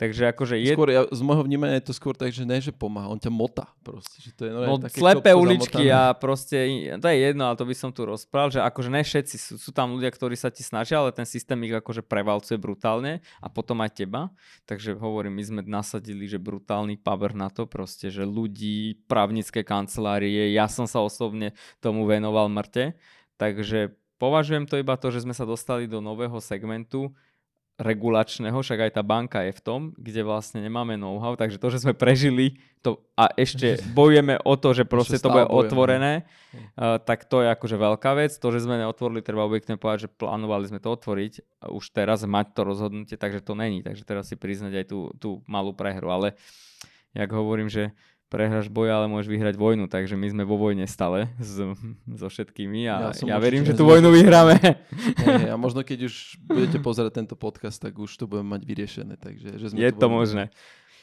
Takže 0.01 0.33
akože 0.33 0.57
je... 0.57 0.73
Skôr, 0.73 0.89
ja, 0.89 1.05
z 1.05 1.21
môjho 1.21 1.45
vnímania 1.45 1.77
je 1.77 1.85
to 1.85 1.93
skôr 1.93 2.17
tak, 2.17 2.33
že 2.33 2.41
ne, 2.41 2.57
že 2.57 2.73
pomáha, 2.73 3.05
on 3.05 3.21
ťa 3.21 3.29
mota 3.29 3.69
proste. 3.85 4.17
Že 4.17 4.31
to 4.33 4.41
je 4.41 4.51
no, 4.57 4.75
také 4.81 4.97
slepé 4.97 5.31
uličky 5.37 5.93
zamotané. 5.93 5.93
a 5.93 6.17
proste, 6.17 6.57
to 6.97 7.05
je 7.05 7.17
jedno, 7.21 7.43
ale 7.45 7.53
to 7.53 7.69
by 7.69 7.75
som 7.77 7.93
tu 7.93 8.01
rozprával, 8.09 8.49
že 8.49 8.65
akože 8.65 8.89
ne 8.89 9.05
všetci, 9.05 9.35
sú, 9.37 9.53
sú 9.61 9.69
tam 9.69 9.93
ľudia, 9.93 10.09
ktorí 10.09 10.33
sa 10.33 10.49
ti 10.49 10.65
snažia, 10.65 10.97
ale 10.97 11.13
ten 11.13 11.29
systém 11.29 11.61
ich 11.69 11.77
akože 11.77 12.01
prevalcuje 12.01 12.57
brutálne 12.57 13.21
a 13.37 13.47
potom 13.53 13.77
aj 13.85 14.01
teba. 14.01 14.33
Takže 14.65 14.97
hovorím, 14.97 15.37
my 15.37 15.43
sme 15.45 15.61
nasadili, 15.69 16.25
že 16.25 16.41
brutálny 16.41 16.97
power 16.97 17.37
na 17.37 17.53
to 17.53 17.69
proste, 17.69 18.09
že 18.09 18.25
ľudí, 18.25 19.05
právnické 19.05 19.61
kancelárie, 19.61 20.49
ja 20.49 20.65
som 20.65 20.89
sa 20.89 20.97
osobne 21.05 21.53
tomu 21.77 22.09
venoval 22.09 22.49
mŕte. 22.49 22.97
Takže 23.37 23.93
považujem 24.17 24.65
to 24.65 24.81
iba 24.81 24.97
to, 24.97 25.13
že 25.13 25.29
sme 25.29 25.37
sa 25.37 25.45
dostali 25.45 25.85
do 25.85 26.01
nového 26.01 26.41
segmentu, 26.41 27.13
regulačného, 27.81 28.61
však 28.61 28.79
aj 28.87 28.91
tá 28.93 29.01
banka 29.01 29.41
je 29.41 29.57
v 29.57 29.61
tom, 29.65 29.81
kde 29.97 30.21
vlastne 30.21 30.61
nemáme 30.61 31.01
know-how, 31.01 31.33
takže 31.33 31.57
to, 31.57 31.67
že 31.73 31.81
sme 31.81 31.97
prežili 31.97 32.61
to 32.85 33.01
a 33.17 33.33
ešte 33.33 33.81
bojujeme 33.97 34.37
o 34.45 34.53
to, 34.53 34.77
že 34.77 34.85
proste 34.85 35.17
to 35.17 35.33
bude 35.33 35.49
otvorené, 35.49 36.29
uh, 36.77 37.01
tak 37.01 37.25
to 37.25 37.41
je 37.41 37.49
akože 37.49 37.77
veľká 37.81 38.13
vec. 38.13 38.37
To, 38.37 38.47
že 38.53 38.61
sme 38.61 38.77
neotvorili, 38.77 39.25
treba 39.25 39.49
objektívne 39.49 39.81
povedať, 39.81 40.05
že 40.05 40.13
plánovali 40.13 40.69
sme 40.69 40.77
to 40.77 40.93
otvoriť 40.93 41.33
už 41.73 41.85
teraz 41.89 42.21
mať 42.21 42.53
to 42.53 42.61
rozhodnutie, 42.61 43.17
takže 43.17 43.41
to 43.41 43.57
není. 43.57 43.81
Takže 43.81 44.05
teraz 44.05 44.29
si 44.29 44.37
priznať 44.37 44.73
aj 44.81 44.85
tú, 44.85 44.99
tú 45.17 45.29
malú 45.49 45.73
prehru. 45.73 46.13
Ale 46.13 46.37
jak 47.17 47.29
hovorím, 47.33 47.69
že 47.69 47.97
prehráš 48.31 48.71
boj, 48.71 48.87
ale 48.87 49.11
môžeš 49.11 49.27
vyhrať 49.27 49.55
vojnu, 49.59 49.91
takže 49.91 50.15
my 50.15 50.31
sme 50.31 50.43
vo 50.47 50.55
vojne 50.55 50.87
stále 50.87 51.27
s, 51.35 51.59
so 52.07 52.27
všetkými 52.31 52.87
a 52.87 53.11
ja, 53.11 53.35
ja 53.35 53.37
verím, 53.43 53.67
že 53.67 53.75
tú 53.75 53.83
vojnu 53.83 54.07
vyhráme. 54.07 54.55
Hey, 55.19 55.51
a 55.51 55.59
možno 55.59 55.83
keď 55.83 56.07
už 56.07 56.39
budete 56.47 56.79
pozerať 56.79 57.19
tento 57.19 57.35
podcast, 57.35 57.75
tak 57.83 57.99
už 57.99 58.07
to 58.15 58.31
budeme 58.31 58.55
mať 58.55 58.63
vyriešené. 58.63 59.19
Takže, 59.19 59.59
že 59.59 59.65
sme 59.67 59.83
Je 59.83 59.91
to 59.91 60.07
možné. 60.07 60.47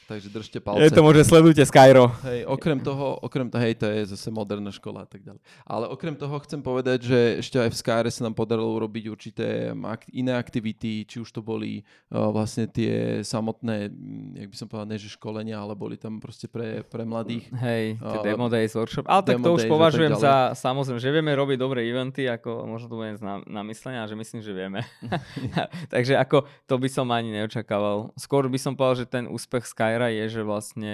Takže 0.09 0.33
držte 0.33 0.57
palce. 0.57 0.81
Je 0.81 0.89
to 0.89 1.05
môže 1.05 1.21
sledujte 1.29 1.61
Skyro. 1.61 2.09
Hej, 2.25 2.49
okrem 2.49 2.81
toho, 2.81 3.21
okrem 3.21 3.45
toho, 3.45 3.61
hej, 3.61 3.77
to 3.77 3.85
je 3.85 4.09
zase 4.09 4.33
moderná 4.33 4.73
škola 4.73 5.05
a 5.05 5.07
tak 5.07 5.21
ďalej. 5.21 5.37
Ale 5.69 5.85
okrem 5.85 6.17
toho 6.17 6.33
chcem 6.41 6.65
povedať, 6.65 7.05
že 7.05 7.19
ešte 7.45 7.61
aj 7.61 7.69
v 7.69 7.77
Skyre 7.77 8.09
sa 8.09 8.25
nám 8.25 8.33
podarilo 8.33 8.73
urobiť 8.73 9.05
určité 9.05 9.69
iné 10.09 10.33
aktivity, 10.33 11.05
či 11.05 11.21
už 11.21 11.29
to 11.29 11.45
boli 11.45 11.85
uh, 12.09 12.33
vlastne 12.33 12.65
tie 12.65 13.21
samotné, 13.21 13.93
mm, 13.93 14.41
jak 14.41 14.49
by 14.49 14.55
som 14.57 14.65
povedal, 14.65 14.89
než 14.89 15.05
školenia, 15.13 15.61
ale 15.61 15.77
boli 15.77 15.93
tam 15.93 16.17
proste 16.17 16.49
pre, 16.49 16.81
pre 16.81 17.05
mladých. 17.05 17.45
Hej, 17.53 18.01
uh, 18.01 18.25
demo 18.25 18.49
days, 18.49 18.73
workshop. 18.73 19.05
Ale 19.05 19.21
tak 19.21 19.37
to 19.37 19.53
už 19.53 19.69
považujem 19.69 20.17
za, 20.17 20.57
samozrejme, 20.57 20.97
že 20.97 21.13
vieme 21.13 21.31
robiť 21.37 21.57
dobré 21.61 21.85
eventy, 21.85 22.25
ako 22.25 22.65
možno 22.65 22.89
to 22.89 22.97
bude 22.97 23.21
na, 23.21 23.45
na 23.45 23.61
myslenia, 23.69 24.09
že 24.09 24.17
myslím, 24.17 24.41
že 24.41 24.57
vieme. 24.57 24.81
takže 25.93 26.17
ako 26.17 26.49
to 26.65 26.75
by 26.81 26.89
som 26.89 27.05
ani 27.13 27.29
neočakával. 27.29 28.09
Skôr 28.17 28.49
by 28.49 28.57
som 28.57 28.73
povedal, 28.73 29.05
že 29.05 29.11
ten 29.11 29.29
úspech 29.29 29.69
Skyra 29.99 30.15
je, 30.15 30.25
že 30.31 30.41
vlastne 30.47 30.93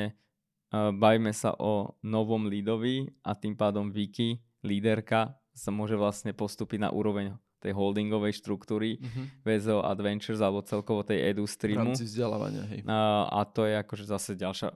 uh, 0.74 0.90
bajme 0.90 1.30
sa 1.30 1.54
o 1.62 1.94
novom 2.02 2.50
lídovi 2.50 3.14
a 3.22 3.38
tým 3.38 3.54
pádom 3.54 3.94
Viki, 3.94 4.42
líderka, 4.66 5.38
sa 5.54 5.70
môže 5.70 5.94
vlastne 5.94 6.34
postúpiť 6.34 6.82
na 6.82 6.90
úroveň 6.90 7.38
tej 7.62 7.78
holdingovej 7.78 8.42
štruktúry. 8.42 8.98
Mhm. 8.98 9.46
VZO 9.46 9.86
Adventures 9.86 10.42
alebo 10.42 10.66
celkovo 10.66 11.06
tej 11.06 11.38
edu 11.38 11.46
streamu. 11.46 11.94
V 11.94 12.02
rámci 12.02 12.10
vzdelávania, 12.10 12.66
hej. 12.66 12.82
A, 12.90 13.30
a 13.30 13.46
to 13.46 13.70
je 13.70 13.78
akože 13.78 14.10
zase 14.10 14.34
ďalšia 14.34 14.74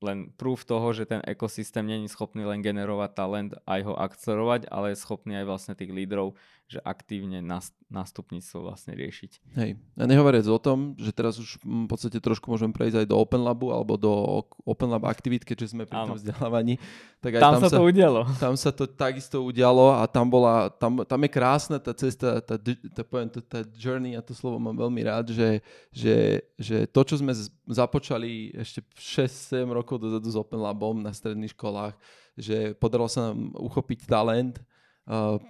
len 0.00 0.32
proof 0.34 0.64
toho, 0.64 0.90
že 0.96 1.04
ten 1.06 1.20
ekosystém 1.28 1.84
není 1.84 2.08
schopný 2.08 2.42
len 2.48 2.64
generovať 2.64 3.10
talent 3.12 3.52
aj 3.68 3.80
ho 3.84 3.94
akcerovať, 3.94 4.66
ale 4.72 4.96
je 4.96 4.98
schopný 4.98 5.36
aj 5.38 5.46
vlastne 5.46 5.74
tých 5.76 5.92
lídrov 5.92 6.34
že 6.70 6.78
aktívne 6.86 7.42
nástupníctvo 7.90 8.62
vlastne 8.62 8.94
riešiť. 8.94 9.58
Hej, 9.58 9.74
a 9.98 10.04
nehovoriac 10.06 10.46
o 10.46 10.54
tom, 10.62 10.94
že 10.94 11.10
teraz 11.10 11.34
už 11.42 11.58
v 11.58 11.90
podstate 11.90 12.22
trošku 12.22 12.46
môžeme 12.46 12.70
prejsť 12.70 13.02
aj 13.02 13.06
do 13.10 13.18
Open 13.18 13.42
Labu 13.42 13.74
alebo 13.74 13.98
do 13.98 14.46
Open 14.62 14.86
Lab 14.86 15.02
aktivít, 15.10 15.42
keďže 15.42 15.74
sme 15.74 15.82
pri 15.82 15.98
Áno. 15.98 16.14
tom 16.14 16.22
vzdelávaní. 16.22 16.78
Tak 17.18 17.34
aj 17.34 17.42
tam, 17.42 17.52
tam 17.58 17.62
sa 17.66 17.70
to 17.74 17.82
udialo. 17.82 18.20
Tam 18.38 18.54
sa 18.54 18.70
to 18.70 18.86
takisto 18.86 19.42
udialo 19.42 19.98
a 19.98 20.06
tam 20.06 20.30
bola, 20.30 20.70
tam, 20.70 21.02
tam 21.02 21.20
je 21.26 21.30
krásna 21.34 21.82
tá 21.82 21.90
cesta, 21.90 22.38
tá, 22.38 22.54
tá, 22.94 23.02
poviem, 23.02 23.26
tá, 23.26 23.42
tá 23.42 23.60
journey, 23.74 24.14
a 24.14 24.22
to 24.22 24.30
slovo 24.30 24.62
mám 24.62 24.78
veľmi 24.78 25.02
rád, 25.02 25.34
že, 25.34 25.58
že, 25.90 26.46
že 26.54 26.86
to, 26.86 27.02
čo 27.02 27.18
sme 27.18 27.34
započali 27.66 28.54
ešte 28.54 28.86
6-7 28.94 29.66
rokov 29.74 29.98
dozadu 29.98 30.30
s 30.30 30.38
Open 30.38 30.62
Labom 30.62 31.02
na 31.02 31.10
stredných 31.10 31.50
školách, 31.50 31.98
že 32.38 32.78
podarilo 32.78 33.10
sa 33.10 33.34
nám 33.34 33.58
uchopiť 33.58 34.06
talent, 34.06 34.62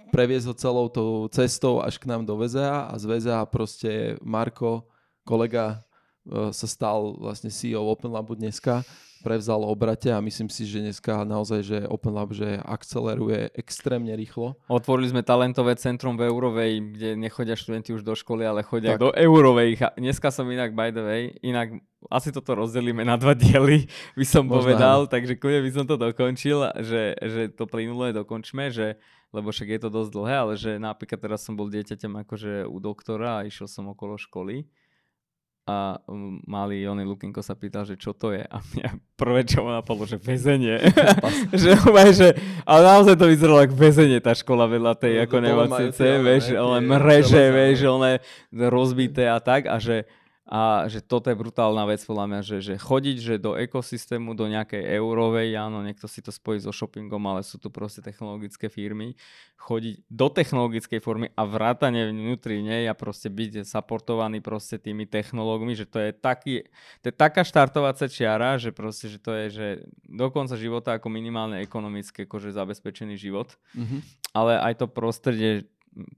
previesť 0.09 0.45
ho 0.49 0.55
celou 0.57 0.85
tou 0.89 1.29
cestou 1.29 1.85
až 1.85 2.01
k 2.01 2.09
nám 2.09 2.25
do 2.25 2.33
VZA 2.33 2.89
a 2.89 2.93
z 2.97 3.03
VZA 3.05 3.45
proste 3.45 4.17
Marko, 4.25 4.89
kolega, 5.21 5.85
e, 6.25 6.49
sa 6.49 6.67
stal 6.67 7.13
vlastne 7.21 7.53
CEO 7.53 7.85
Open 7.85 8.09
Labu 8.09 8.33
dneska, 8.33 8.81
prevzal 9.21 9.61
obrate 9.61 10.09
a 10.09 10.17
myslím 10.17 10.49
si, 10.49 10.65
že 10.65 10.81
dneska 10.81 11.21
naozaj, 11.21 11.61
že 11.61 11.77
Open 11.85 12.17
Lab 12.17 12.33
že 12.33 12.57
akceleruje 12.57 13.53
extrémne 13.53 14.11
rýchlo. 14.17 14.57
Otvorili 14.65 15.13
sme 15.13 15.21
talentové 15.21 15.77
centrum 15.77 16.17
v 16.17 16.25
Eurovej, 16.25 16.97
kde 16.97 17.09
nechodia 17.13 17.53
študenti 17.53 17.93
už 17.93 18.01
do 18.01 18.17
školy, 18.17 18.43
ale 18.49 18.65
chodia 18.65 18.97
tak. 18.97 19.05
do 19.05 19.09
Eurovej. 19.13 19.77
Dneska 19.93 20.33
som 20.33 20.49
inak, 20.49 20.73
by 20.73 20.89
the 20.89 21.03
way, 21.05 21.21
inak 21.45 21.77
asi 22.09 22.33
toto 22.33 22.57
rozdelíme 22.57 23.05
na 23.05 23.13
dva 23.13 23.37
diely, 23.37 23.85
by 24.17 24.25
som 24.25 24.49
Možno 24.49 24.65
povedal, 24.65 25.05
takže 25.05 25.37
kľudne 25.37 25.61
by 25.61 25.71
som 25.71 25.85
to 25.85 25.95
dokončil, 26.01 26.57
že, 26.81 27.13
že 27.21 27.41
to 27.53 27.69
plynulé 27.69 28.09
dokončme, 28.09 28.73
že 28.73 28.97
lebo 29.31 29.51
však 29.51 29.67
je 29.75 29.79
to 29.81 29.89
dosť 29.89 30.11
dlhé, 30.11 30.35
ale 30.35 30.53
že 30.59 30.71
napríklad 30.75 31.19
teraz 31.19 31.43
som 31.43 31.55
bol 31.55 31.71
dieťaťom 31.71 32.23
akože 32.27 32.67
u 32.67 32.77
doktora 32.83 33.41
a 33.41 33.45
išiel 33.47 33.67
som 33.67 33.87
okolo 33.87 34.19
školy 34.19 34.67
a 35.69 36.01
um, 36.09 36.41
malý 36.49 36.81
Jony 36.81 37.05
Lukinko 37.05 37.45
sa 37.45 37.53
pýtal, 37.53 37.85
že 37.85 37.93
čo 37.93 38.17
to 38.17 38.33
je? 38.33 38.41
A 38.41 38.57
mňa 38.59 38.89
prvé 39.21 39.45
čo 39.45 39.61
ma 39.61 39.79
napadlo, 39.79 40.09
že 40.09 40.17
väzenie. 40.17 40.81
že, 41.53 41.77
že, 42.11 42.27
ale 42.65 42.81
naozaj 42.81 43.15
to 43.15 43.29
vyzeralo 43.29 43.61
ako 43.61 43.75
väzenie 43.77 44.17
tá 44.19 44.33
škola 44.33 44.65
vedľa 44.65 44.93
tej 44.97 45.13
no, 45.15 45.23
ako 45.29 45.37
nemocnice, 45.37 46.05
vieš, 46.19 46.43
ale 46.57 46.75
mreže, 46.81 47.43
vieš, 47.53 47.77
one 47.87 48.19
rozbité 48.51 49.29
a 49.29 49.37
tak 49.37 49.69
a 49.69 49.77
že 49.77 50.09
a 50.51 50.91
že 50.91 50.99
toto 50.99 51.31
je 51.31 51.39
brutálna 51.39 51.87
vec 51.87 52.03
podľa 52.03 52.27
mňa, 52.27 52.39
že, 52.43 52.57
že 52.59 52.75
chodiť 52.75 53.17
že 53.23 53.35
do 53.39 53.55
ekosystému, 53.55 54.35
do 54.35 54.51
nejakej 54.51 54.83
eurovej, 54.99 55.55
áno, 55.55 55.79
niekto 55.79 56.11
si 56.11 56.19
to 56.19 56.27
spojí 56.27 56.59
so 56.59 56.75
shoppingom, 56.75 57.23
ale 57.23 57.47
sú 57.47 57.55
tu 57.55 57.71
proste 57.71 58.03
technologické 58.03 58.67
firmy, 58.67 59.15
chodiť 59.55 60.03
do 60.11 60.27
technologickej 60.27 60.99
formy 60.99 61.31
a 61.39 61.47
vrátane 61.47 62.11
vnútri 62.11 62.59
nej 62.59 62.83
a 62.91 62.91
proste 62.91 63.31
byť 63.31 63.63
supportovaný 63.63 64.43
proste 64.43 64.75
tými 64.75 65.07
technológmi, 65.07 65.71
že 65.71 65.87
to 65.87 66.03
je, 66.03 66.11
taký, 66.11 66.67
to 66.99 67.05
je 67.07 67.15
taká 67.15 67.47
štartovacia 67.47 68.11
čiara, 68.11 68.59
že 68.59 68.75
proste, 68.75 69.07
že 69.07 69.23
to 69.23 69.31
je, 69.31 69.45
že 69.55 69.67
do 70.03 70.27
konca 70.35 70.59
života 70.59 70.99
ako 70.99 71.07
minimálne 71.07 71.63
ekonomicky 71.63 72.27
akože 72.27 72.51
zabezpečený 72.51 73.15
život, 73.15 73.55
mm-hmm. 73.71 73.99
ale 74.35 74.59
aj 74.59 74.83
to 74.83 74.91
prostredie 74.91 75.71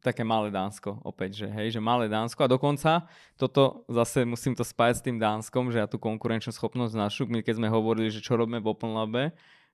také 0.05 0.21
malé 0.21 0.53
Dánsko 0.53 1.01
opäť, 1.01 1.45
že 1.45 1.47
hej, 1.49 1.73
že 1.73 1.81
malé 1.81 2.05
Dánsko. 2.05 2.45
A 2.45 2.51
dokonca 2.51 3.09
toto 3.35 3.85
zase 3.89 4.21
musím 4.23 4.53
to 4.53 4.61
spájať 4.61 4.95
s 5.01 5.05
tým 5.05 5.17
Dánskom, 5.17 5.73
že 5.73 5.81
ja 5.81 5.89
tú 5.89 5.97
konkurenčnú 5.97 6.53
schopnosť 6.53 6.93
našu, 6.93 7.25
my 7.25 7.41
keď 7.41 7.57
sme 7.57 7.69
hovorili, 7.73 8.13
že 8.13 8.21
čo 8.21 8.37
robíme 8.37 8.61
v 8.61 8.69
Open 8.69 8.93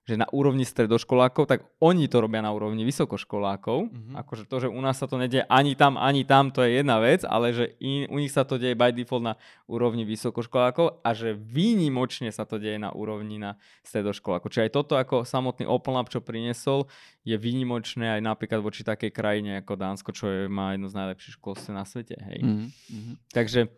že 0.08 0.16
na 0.16 0.26
úrovni 0.32 0.64
stredoškolákov, 0.64 1.44
tak 1.46 1.68
oni 1.78 2.08
to 2.08 2.24
robia 2.24 2.40
na 2.40 2.50
úrovni 2.50 2.82
vysokoškolákov. 2.88 3.92
Mm-hmm. 3.92 4.14
Akože 4.16 4.48
to, 4.48 4.66
že 4.66 4.68
u 4.72 4.80
nás 4.80 4.96
sa 4.96 5.06
to 5.06 5.20
nedieje 5.20 5.44
ani 5.46 5.76
tam, 5.76 6.00
ani 6.00 6.24
tam, 6.26 6.50
to 6.50 6.64
je 6.64 6.82
jedna 6.82 6.98
vec, 6.98 7.22
ale 7.22 7.52
že 7.54 7.78
in, 7.78 8.08
u 8.08 8.16
nich 8.18 8.32
sa 8.32 8.42
to 8.42 8.56
deje 8.56 8.74
by 8.74 8.90
default 8.90 9.22
na 9.22 9.34
úrovni 9.70 10.08
vysokoškolákov 10.08 11.04
a 11.04 11.10
že 11.14 11.36
výnimočne 11.36 12.32
sa 12.32 12.48
to 12.48 12.58
deje 12.58 12.80
na 12.80 12.90
úrovni 12.90 13.38
na 13.38 13.60
stredoškolákov. 13.86 14.50
Čiže 14.50 14.66
aj 14.66 14.72
toto 14.74 14.98
ako 14.98 15.22
samotný 15.22 15.68
Open 15.68 15.94
Lab, 15.94 16.10
čo 16.10 16.24
priniesol, 16.24 16.90
je 17.22 17.36
výnimočné 17.38 18.18
aj 18.18 18.20
napríklad 18.24 18.64
voči 18.64 18.82
takej 18.82 19.14
krajine 19.14 19.62
ako 19.62 19.78
Dánsko, 19.78 20.10
čo 20.16 20.26
je, 20.26 20.40
má 20.50 20.74
jedno 20.74 20.90
z 20.90 20.96
najlepších 20.96 21.36
školstiev 21.38 21.76
na 21.76 21.84
svete. 21.86 22.18
Hej. 22.18 22.40
Mm-hmm. 22.42 23.14
Takže 23.30 23.70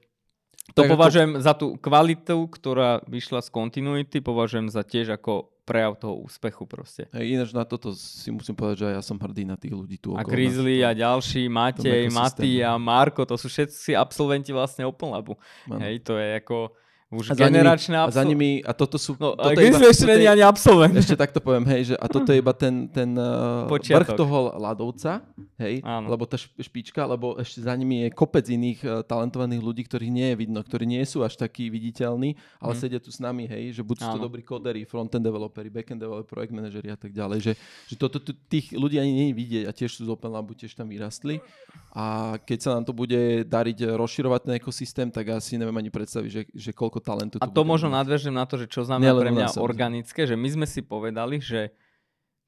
to 0.72 0.86
tak 0.86 0.94
považujem 0.94 1.36
ako... 1.36 1.44
za 1.44 1.52
tú 1.58 1.66
kvalitu, 1.76 2.48
ktorá 2.48 3.02
vyšla 3.04 3.42
z 3.44 3.48
continuity, 3.52 4.24
považujem 4.24 4.70
za 4.70 4.86
tiež 4.86 5.18
ako 5.18 5.51
prejav 5.62 5.94
toho 5.94 6.18
úspechu 6.26 6.66
proste. 6.66 7.06
Hey, 7.14 7.38
ináč 7.38 7.54
na 7.54 7.62
toto 7.62 7.94
si 7.94 8.28
musím 8.34 8.58
povedať, 8.58 8.82
že 8.82 8.88
ja 8.98 9.02
som 9.02 9.14
hrdý 9.16 9.46
na 9.46 9.54
tých 9.54 9.74
ľudí 9.74 9.96
tu 9.96 10.14
A 10.18 10.26
Grizzly 10.26 10.82
a 10.82 10.90
ďalší, 10.90 11.46
Matej, 11.46 12.10
Maty 12.10 12.62
a 12.66 12.74
Marko, 12.78 13.22
to 13.22 13.38
sú 13.38 13.46
všetci 13.46 13.94
absolventi 13.94 14.50
vlastne 14.50 14.82
Open 14.82 15.14
Labu. 15.14 15.38
Hej, 15.70 16.02
to 16.02 16.18
je 16.18 16.42
ako 16.42 16.74
už 17.12 17.30
a 17.30 17.34
generačné 17.36 17.94
absol... 18.00 18.16
A 18.16 18.18
za 18.18 18.24
nimi, 18.24 18.64
a 18.64 18.72
toto 18.72 18.96
sú... 18.96 19.12
No, 19.20 19.36
toto 19.36 19.60
iba, 19.60 19.78
ešte 19.84 20.08
není 20.08 20.24
ani 20.24 20.40
absolvent. 20.40 20.96
Ešte 20.96 21.12
takto 21.12 21.44
poviem, 21.44 21.68
hej, 21.68 21.92
že 21.92 21.94
a 22.00 22.06
toto 22.08 22.32
je 22.32 22.40
iba 22.40 22.56
ten, 22.56 22.88
ten 22.88 23.12
uh, 23.14 23.68
vrch 23.68 24.16
toho 24.16 24.56
ľadovca, 24.56 25.20
hej, 25.60 25.84
Áno. 25.84 26.08
lebo 26.08 26.24
tá 26.24 26.40
špička, 26.40 27.04
lebo 27.04 27.36
ešte 27.36 27.60
za 27.60 27.76
nimi 27.76 28.08
je 28.08 28.16
kopec 28.16 28.48
iných 28.48 28.80
uh, 28.82 28.90
talentovaných 29.04 29.60
ľudí, 29.60 29.82
ktorých 29.84 30.12
nie 30.12 30.32
je 30.32 30.36
vidno, 30.40 30.64
ktorí 30.64 30.88
nie 30.88 31.04
sú 31.04 31.20
až 31.20 31.36
takí 31.36 31.68
viditeľní, 31.68 32.34
ale 32.56 32.72
mm. 32.72 32.80
sedia 32.80 33.00
tu 33.02 33.12
s 33.12 33.20
nami, 33.20 33.44
hej, 33.44 33.76
že 33.76 33.82
buď 33.84 33.96
sú 34.00 34.08
to 34.16 34.20
dobrí 34.24 34.40
kodery, 34.40 34.88
frontend 34.88 35.20
developeri, 35.20 35.68
backend 35.68 36.00
developeri, 36.00 36.32
projekt 36.32 36.54
manažeri 36.56 36.88
a 36.88 36.96
tak 36.96 37.12
ďalej, 37.12 37.38
že, 37.44 37.52
že 37.92 37.94
toto 38.00 38.16
to, 38.16 38.32
tých 38.48 38.72
ľudí 38.72 38.96
ani 38.96 39.12
nie 39.12 39.26
je 39.28 39.34
vidieť 39.36 39.64
a 39.68 39.72
tiež 39.76 40.00
sú 40.00 40.08
z 40.08 40.10
Open 40.10 40.32
Labu, 40.32 40.56
tiež 40.56 40.72
tam 40.72 40.88
vyrastli 40.88 41.44
a 41.92 42.38
keď 42.40 42.58
sa 42.64 42.70
nám 42.72 42.88
to 42.88 42.96
bude 42.96 43.44
dariť 43.44 43.92
rozširovať 44.00 44.40
ten 44.48 44.54
ekosystém, 44.56 45.08
tak 45.12 45.28
asi 45.28 45.60
neviem 45.60 45.76
ani 45.76 45.92
predstaviť, 45.92 46.30
že, 46.32 46.42
že 46.56 46.70
koľko 46.72 47.01
talentu. 47.02 47.36
A 47.42 47.50
to 47.50 47.62
možno 47.66 47.90
nadvežím 47.90 48.38
na 48.38 48.46
to, 48.46 48.56
že 48.56 48.70
čo 48.70 48.86
znamená 48.86 49.12
pre 49.18 49.34
mňa 49.34 49.58
organické, 49.58 50.24
že 50.24 50.38
my 50.38 50.48
sme 50.48 50.66
si 50.70 50.80
povedali, 50.80 51.42
že 51.42 51.74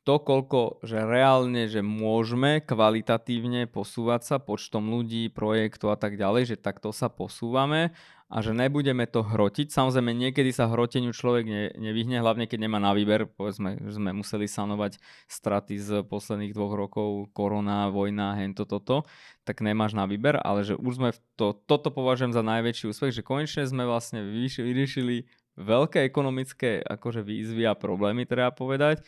to, 0.05 0.21
koľko, 0.21 0.85
že 0.85 1.01
reálne, 1.01 1.64
že 1.64 1.81
môžeme 1.81 2.61
kvalitatívne 2.61 3.64
posúvať 3.73 4.21
sa 4.23 4.37
počtom 4.37 4.93
ľudí, 4.93 5.33
projektov 5.33 5.97
a 5.97 5.99
tak 5.99 6.21
ďalej, 6.21 6.55
že 6.55 6.57
takto 6.61 6.93
sa 6.93 7.09
posúvame 7.09 7.97
a 8.32 8.40
že 8.40 8.56
nebudeme 8.56 9.04
to 9.04 9.20
hrotiť. 9.20 9.68
Samozrejme, 9.68 10.16
niekedy 10.16 10.50
sa 10.50 10.66
hroteniu 10.66 11.12
človek 11.12 11.44
ne, 11.44 11.64
nevyhne, 11.76 12.18
hlavne 12.24 12.48
keď 12.48 12.66
nemá 12.66 12.80
na 12.80 12.96
výber. 12.96 13.28
Povedzme, 13.28 13.76
že 13.84 14.00
sme 14.00 14.16
museli 14.16 14.48
sanovať 14.48 14.96
straty 15.28 15.76
z 15.76 15.88
posledných 16.08 16.56
dvoch 16.56 16.72
rokov, 16.72 17.30
korona, 17.37 17.92
vojna, 17.92 18.40
hento, 18.40 18.64
toto, 18.64 19.04
tak 19.44 19.60
nemáš 19.60 19.92
na 19.92 20.08
výber, 20.08 20.40
ale 20.40 20.64
že 20.64 20.74
už 20.74 20.92
sme 20.96 21.10
to, 21.37 21.52
toto 21.68 21.92
považujem 21.92 22.32
za 22.32 22.40
najväčší 22.40 22.90
úspech, 22.90 23.12
že 23.12 23.26
konečne 23.26 23.68
sme 23.68 23.84
vlastne 23.84 24.24
vyriešili 24.24 25.28
veľké 25.60 26.02
ekonomické 26.02 26.82
akože 26.82 27.22
výzvy 27.22 27.68
a 27.68 27.78
problémy, 27.78 28.26
treba 28.26 28.50
povedať 28.50 29.04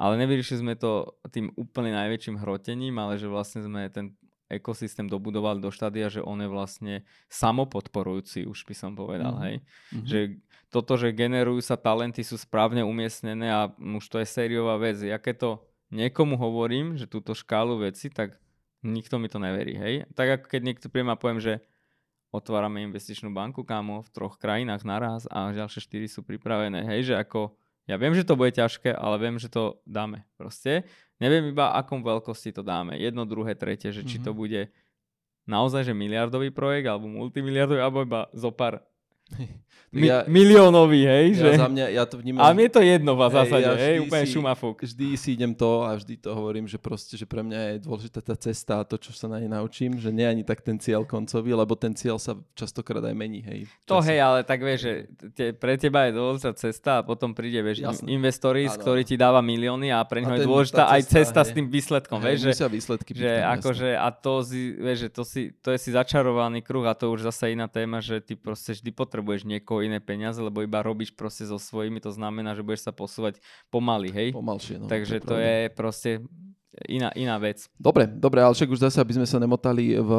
ale 0.00 0.16
nevyriešili 0.16 0.64
sme 0.64 0.74
to 0.80 1.20
tým 1.28 1.52
úplne 1.60 1.92
najväčším 1.92 2.40
hrotením, 2.40 2.96
ale 2.96 3.20
že 3.20 3.28
vlastne 3.28 3.60
sme 3.60 3.84
ten 3.92 4.16
ekosystém 4.50 5.06
dobudovali 5.06 5.62
do 5.62 5.70
štádia, 5.70 6.10
že 6.10 6.20
on 6.20 6.42
je 6.42 6.50
vlastne 6.50 6.94
samopodporujúci, 7.30 8.50
už 8.50 8.66
by 8.66 8.74
som 8.74 8.92
povedal, 8.98 9.38
mm. 9.38 9.42
hej. 9.46 9.56
Mm-hmm. 9.62 10.06
Že 10.10 10.18
toto, 10.70 10.98
že 10.98 11.14
generujú 11.14 11.62
sa 11.62 11.78
talenty, 11.78 12.26
sú 12.26 12.34
správne 12.34 12.82
umiestnené 12.82 13.50
a 13.50 13.70
už 13.70 14.04
to 14.06 14.18
je 14.18 14.26
sériová 14.26 14.78
vec. 14.78 14.98
Ja 15.02 15.22
keď 15.22 15.34
to 15.38 15.50
niekomu 15.94 16.34
hovorím, 16.38 16.98
že 16.98 17.10
túto 17.10 17.34
škálu 17.34 17.82
veci, 17.82 18.10
tak 18.10 18.38
nikto 18.82 19.18
mi 19.22 19.30
to 19.30 19.38
neverí, 19.38 19.78
hej. 19.78 19.94
Tak 20.14 20.26
ako 20.42 20.46
keď 20.50 20.60
niekto 20.66 20.86
príjem 20.90 21.10
a 21.10 21.18
poviem, 21.18 21.42
že 21.42 21.62
otvárame 22.30 22.86
investičnú 22.86 23.34
banku, 23.34 23.66
kámo, 23.66 24.06
v 24.06 24.10
troch 24.14 24.38
krajinách 24.38 24.86
naraz 24.86 25.26
a 25.26 25.50
ďalšie 25.50 25.82
štyri 25.82 26.06
sú 26.06 26.22
pripravené. 26.22 26.86
Hej, 26.86 27.12
že 27.12 27.14
ako, 27.18 27.58
ja 27.90 27.98
viem, 27.98 28.14
že 28.14 28.22
to 28.22 28.38
bude 28.38 28.54
ťažké, 28.54 28.94
ale 28.94 29.18
viem, 29.18 29.36
že 29.42 29.50
to 29.50 29.82
dáme. 29.82 30.22
Proste 30.38 30.86
neviem 31.20 31.52
iba, 31.52 31.76
akom 31.76 32.00
veľkosti 32.02 32.56
to 32.56 32.64
dáme. 32.64 32.96
Jedno, 32.98 33.28
druhé, 33.28 33.54
tretie, 33.54 33.92
že 33.92 34.02
či 34.02 34.18
mm-hmm. 34.18 34.26
to 34.26 34.32
bude 34.32 34.60
naozaj, 35.46 35.86
že 35.86 35.94
miliardový 35.94 36.50
projekt, 36.50 36.88
alebo 36.88 37.06
multimiliardový, 37.06 37.80
alebo 37.80 38.02
iba 38.02 38.26
zo 38.34 38.50
pár 38.50 38.82
Mi- 39.90 40.06
ja, 40.06 40.22
miliónový, 40.30 41.02
hej? 41.02 41.26
Ja, 41.34 41.42
že... 41.50 41.50
za 41.58 41.66
mňa, 41.66 41.86
ja 41.90 42.04
to 42.06 42.22
vnímam... 42.22 42.46
A 42.46 42.54
mne 42.54 42.70
to 42.70 42.78
jedno 42.78 43.18
v 43.18 43.26
zásade, 43.26 43.66
ja 43.66 43.74
hej, 43.74 43.98
úplne 44.06 44.22
si, 44.22 44.38
šumafúk. 44.38 44.86
Vždy 44.86 45.18
si 45.18 45.34
idem 45.34 45.50
to 45.50 45.82
a 45.82 45.98
vždy 45.98 46.14
to 46.14 46.30
hovorím, 46.30 46.70
že 46.70 46.78
proste, 46.78 47.18
že 47.18 47.26
pre 47.26 47.42
mňa 47.42 47.58
je 47.58 47.76
dôležitá 47.82 48.22
tá 48.22 48.38
cesta 48.38 48.78
a 48.78 48.86
to, 48.86 48.94
čo 49.02 49.10
sa 49.10 49.26
na 49.26 49.42
nej 49.42 49.50
naučím, 49.50 49.98
že 49.98 50.14
nie 50.14 50.22
ani 50.22 50.46
tak 50.46 50.62
ten 50.62 50.78
cieľ 50.78 51.02
koncový, 51.02 51.58
lebo 51.58 51.74
ten 51.74 51.90
cieľ 51.98 52.22
sa 52.22 52.38
častokrát 52.54 53.02
aj 53.02 53.14
mení, 53.18 53.42
hej. 53.42 53.66
To 53.90 53.98
hej, 53.98 54.22
ale 54.22 54.46
tak 54.46 54.62
vieš, 54.62 54.78
že 54.86 54.92
te, 55.34 55.44
pre 55.58 55.74
teba 55.74 56.06
je 56.06 56.14
dôležitá 56.14 56.54
cesta 56.54 56.90
a 56.92 57.02
potom 57.02 57.34
príde, 57.34 57.58
vieš, 57.58 57.82
Jasne. 57.82 58.14
ktorý 58.78 59.02
ti 59.02 59.18
dáva 59.18 59.42
milióny 59.42 59.90
a 59.90 60.06
pre 60.06 60.22
neho 60.22 60.38
je 60.38 60.46
dôležitá 60.46 60.86
aj 60.86 61.02
cesta 61.02 61.42
hej. 61.42 61.50
s 61.50 61.56
tým 61.58 61.66
výsledkom, 61.66 62.22
hej, 62.22 62.38
vieš, 62.38 62.62
že, 62.62 62.70
výsledky 62.70 63.10
že 63.10 63.42
akože, 63.42 63.98
a 63.98 64.06
to, 64.14 64.46
si, 64.46 64.70
vieš, 64.78 64.98
že 65.02 65.08
to, 65.10 65.22
si, 65.26 65.42
to 65.58 65.74
je 65.74 65.82
si 65.82 65.90
začarovaný 65.90 66.62
kruh 66.62 66.86
a 66.86 66.94
to 66.94 67.10
už 67.10 67.26
zase 67.26 67.58
iná 67.58 67.66
téma, 67.66 67.98
že 67.98 68.22
ty 68.22 68.38
proste 68.38 68.70
vždy 68.70 68.94
potrebuješ 68.94 69.19
niekoho 69.22 69.84
iné 69.84 70.00
peniaze, 70.00 70.40
lebo 70.40 70.64
iba 70.64 70.80
robíš 70.82 71.14
proste 71.14 71.46
so 71.46 71.60
svojimi, 71.60 72.00
to 72.00 72.10
znamená, 72.10 72.56
že 72.56 72.64
budeš 72.64 72.88
sa 72.88 72.92
posúvať 72.92 73.38
pomaly, 73.68 74.10
hej? 74.10 74.28
Pomalšie, 74.34 74.80
no. 74.80 74.86
Takže 74.88 75.20
to 75.20 75.24
je, 75.24 75.28
to 75.28 75.36
je 75.38 75.56
proste 75.72 76.10
iná, 76.88 77.10
iná 77.14 77.36
vec. 77.38 77.66
Dobre, 77.76 78.08
dobre, 78.08 78.40
ale 78.40 78.56
však 78.56 78.70
už 78.70 78.84
zase, 78.90 78.98
aby 78.98 79.16
sme 79.20 79.26
sa 79.26 79.38
nemotali 79.38 79.98
v, 79.98 80.10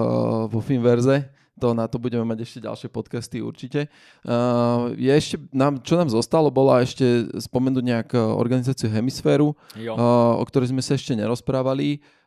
vo 0.48 0.60
Finverze, 0.64 1.28
to 1.60 1.78
na 1.78 1.86
to 1.86 2.02
budeme 2.02 2.26
mať 2.26 2.42
ešte 2.42 2.60
ďalšie 2.64 2.90
podcasty 2.90 3.38
určite. 3.44 3.92
Uh, 4.26 4.96
je 4.98 5.12
ešte, 5.12 5.36
nám, 5.54 5.84
čo 5.84 5.94
nám 6.00 6.10
zostalo, 6.10 6.50
bola 6.50 6.82
ešte 6.82 7.28
spomenúť 7.38 7.84
nejak 7.86 8.10
organizáciu 8.18 8.90
Hemisféru, 8.90 9.54
uh, 9.54 10.42
o 10.42 10.44
ktorej 10.48 10.74
sme 10.74 10.82
sa 10.82 10.98
ešte 10.98 11.14
nerozprávali. 11.14 12.02
Uh, 12.02 12.21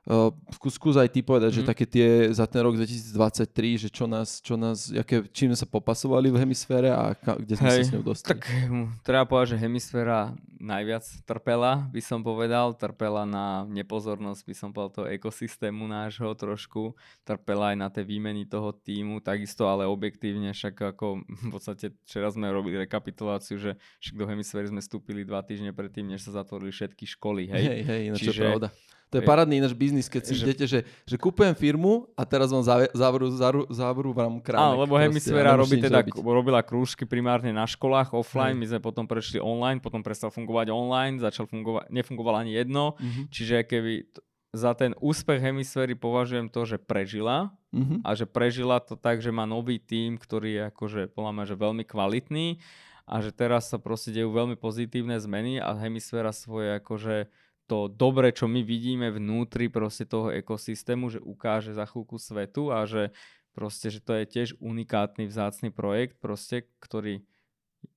skús 0.68 1.00
aj 1.00 1.08
ty 1.08 1.24
povedať, 1.24 1.50
mm. 1.50 1.56
že 1.56 1.62
mhm. 1.64 1.68
také 1.68 1.84
tie 1.88 2.08
za 2.28 2.44
ten 2.44 2.60
rok 2.60 2.76
2023, 2.76 3.88
že 3.88 3.88
čo 3.88 4.04
nás, 4.04 4.44
čo 4.44 4.60
nás 4.60 4.92
aké, 4.92 5.24
čím 5.32 5.52
sme 5.52 5.58
sa 5.64 5.68
popasovali 5.68 6.28
v 6.28 6.44
hemisfére 6.44 6.92
a 6.92 7.16
ka, 7.16 7.40
kde 7.40 7.56
sme 7.56 7.68
Hej, 7.72 7.78
sa 7.80 7.88
s 7.88 7.94
ňou 7.96 8.04
dostali. 8.04 8.30
Tak 8.36 8.40
hm, 8.44 8.86
treba 9.00 9.24
povedať, 9.24 9.56
že 9.56 9.64
hemisféra 9.64 10.36
najviac 10.60 11.04
trpela, 11.24 11.88
by 11.88 12.02
som 12.04 12.20
povedal. 12.20 12.76
Trpela 12.76 13.24
na 13.24 13.64
nepozornosť, 13.68 14.42
by 14.44 14.54
som 14.56 14.68
povedal, 14.76 14.92
toho 14.92 15.08
ekosystému 15.08 15.88
nášho 15.88 16.32
trošku. 16.36 16.92
Trpela 17.24 17.72
aj 17.72 17.76
na 17.80 17.88
tej 17.88 18.04
výmeny 18.04 18.44
toho 18.44 18.76
týmu, 18.76 19.24
takisto 19.24 19.68
ale 19.68 19.88
objektívne, 19.88 20.52
však 20.52 20.96
ako 20.96 21.24
v 21.24 21.46
podstate 21.48 21.96
včera 22.04 22.28
sme 22.28 22.52
robili 22.52 22.76
rekapituláciu, 22.76 23.56
že 23.56 23.80
však 24.04 24.14
do 24.20 24.24
hemisféry 24.28 24.68
sme 24.68 24.84
vstúpili 24.84 25.24
dva 25.24 25.40
týždne 25.40 25.72
predtým, 25.72 26.12
než 26.12 26.28
sa 26.28 26.44
zatvorili 26.44 26.72
všetky 26.72 27.08
školy. 27.16 27.48
Hej, 27.48 27.64
hej, 27.64 27.80
hej 27.84 28.02
no 28.12 28.16
Čiže, 28.20 28.44
pravda 28.44 28.68
to 29.14 29.22
je 29.22 29.30
parádny 29.30 29.62
náš 29.62 29.78
biznis, 29.78 30.10
keď 30.10 30.22
si 30.26 30.34
že... 30.34 30.42
idete, 30.42 30.64
že, 30.66 30.80
že 31.06 31.14
kúpujem 31.14 31.54
firmu 31.54 32.10
a 32.18 32.26
teraz 32.26 32.50
vám 32.50 32.66
závoru, 32.90 33.30
závoru 33.70 34.10
vám 34.10 34.42
krámek. 34.42 34.74
Áno, 34.74 34.82
lebo 34.82 34.98
Hemisféra 34.98 35.54
robí 35.54 35.78
teda, 35.78 36.02
robila 36.18 36.58
krúžky 36.66 37.06
primárne 37.06 37.54
na 37.54 37.62
školách 37.62 38.10
offline, 38.10 38.58
hmm. 38.58 38.62
my 38.66 38.66
sme 38.74 38.80
potom 38.82 39.06
prešli 39.06 39.38
online, 39.38 39.78
potom 39.78 40.02
prestal 40.02 40.34
fungovať 40.34 40.74
online, 40.74 41.22
začal 41.22 41.46
fungovať, 41.46 41.94
nefungovalo 41.94 42.42
ani 42.42 42.58
jedno, 42.58 42.98
mm-hmm. 42.98 43.24
čiže 43.30 43.62
keby 43.70 44.10
za 44.50 44.74
ten 44.74 44.98
úspech 44.98 45.38
hemisféry 45.38 45.94
považujem 45.94 46.50
to, 46.50 46.66
že 46.66 46.82
prežila 46.82 47.54
mm-hmm. 47.70 48.02
a 48.02 48.10
že 48.18 48.26
prežila 48.26 48.82
to 48.82 48.98
tak, 48.98 49.22
že 49.22 49.30
má 49.30 49.46
nový 49.46 49.78
tím, 49.78 50.18
ktorý 50.18 50.50
je 50.58 50.62
akože 50.74 51.00
podľa 51.14 51.32
mňa, 51.38 51.44
že 51.46 51.56
veľmi 51.58 51.84
kvalitný 51.86 52.58
a 53.04 53.20
že 53.20 53.30
teraz 53.34 53.68
sa 53.68 53.76
proste 53.76 54.14
dejú 54.14 54.32
veľmi 54.32 54.56
pozitívne 54.56 55.18
zmeny 55.20 55.60
a 55.60 55.76
hemisféra 55.76 56.32
svoje 56.32 56.78
akože 56.80 57.28
to 57.64 57.88
dobre, 57.88 58.32
čo 58.32 58.44
my 58.44 58.60
vidíme 58.60 59.08
vnútri 59.08 59.72
proste 59.72 60.04
toho 60.04 60.28
ekosystému, 60.28 61.08
že 61.08 61.20
ukáže 61.20 61.72
za 61.72 61.88
chvíľku 61.88 62.20
svetu 62.20 62.68
a 62.68 62.84
že 62.84 63.12
proste, 63.56 63.88
že 63.88 64.04
to 64.04 64.12
je 64.20 64.24
tiež 64.28 64.48
unikátny, 64.60 65.24
vzácny 65.30 65.72
projekt, 65.72 66.20
proste, 66.20 66.68
ktorý 66.82 67.24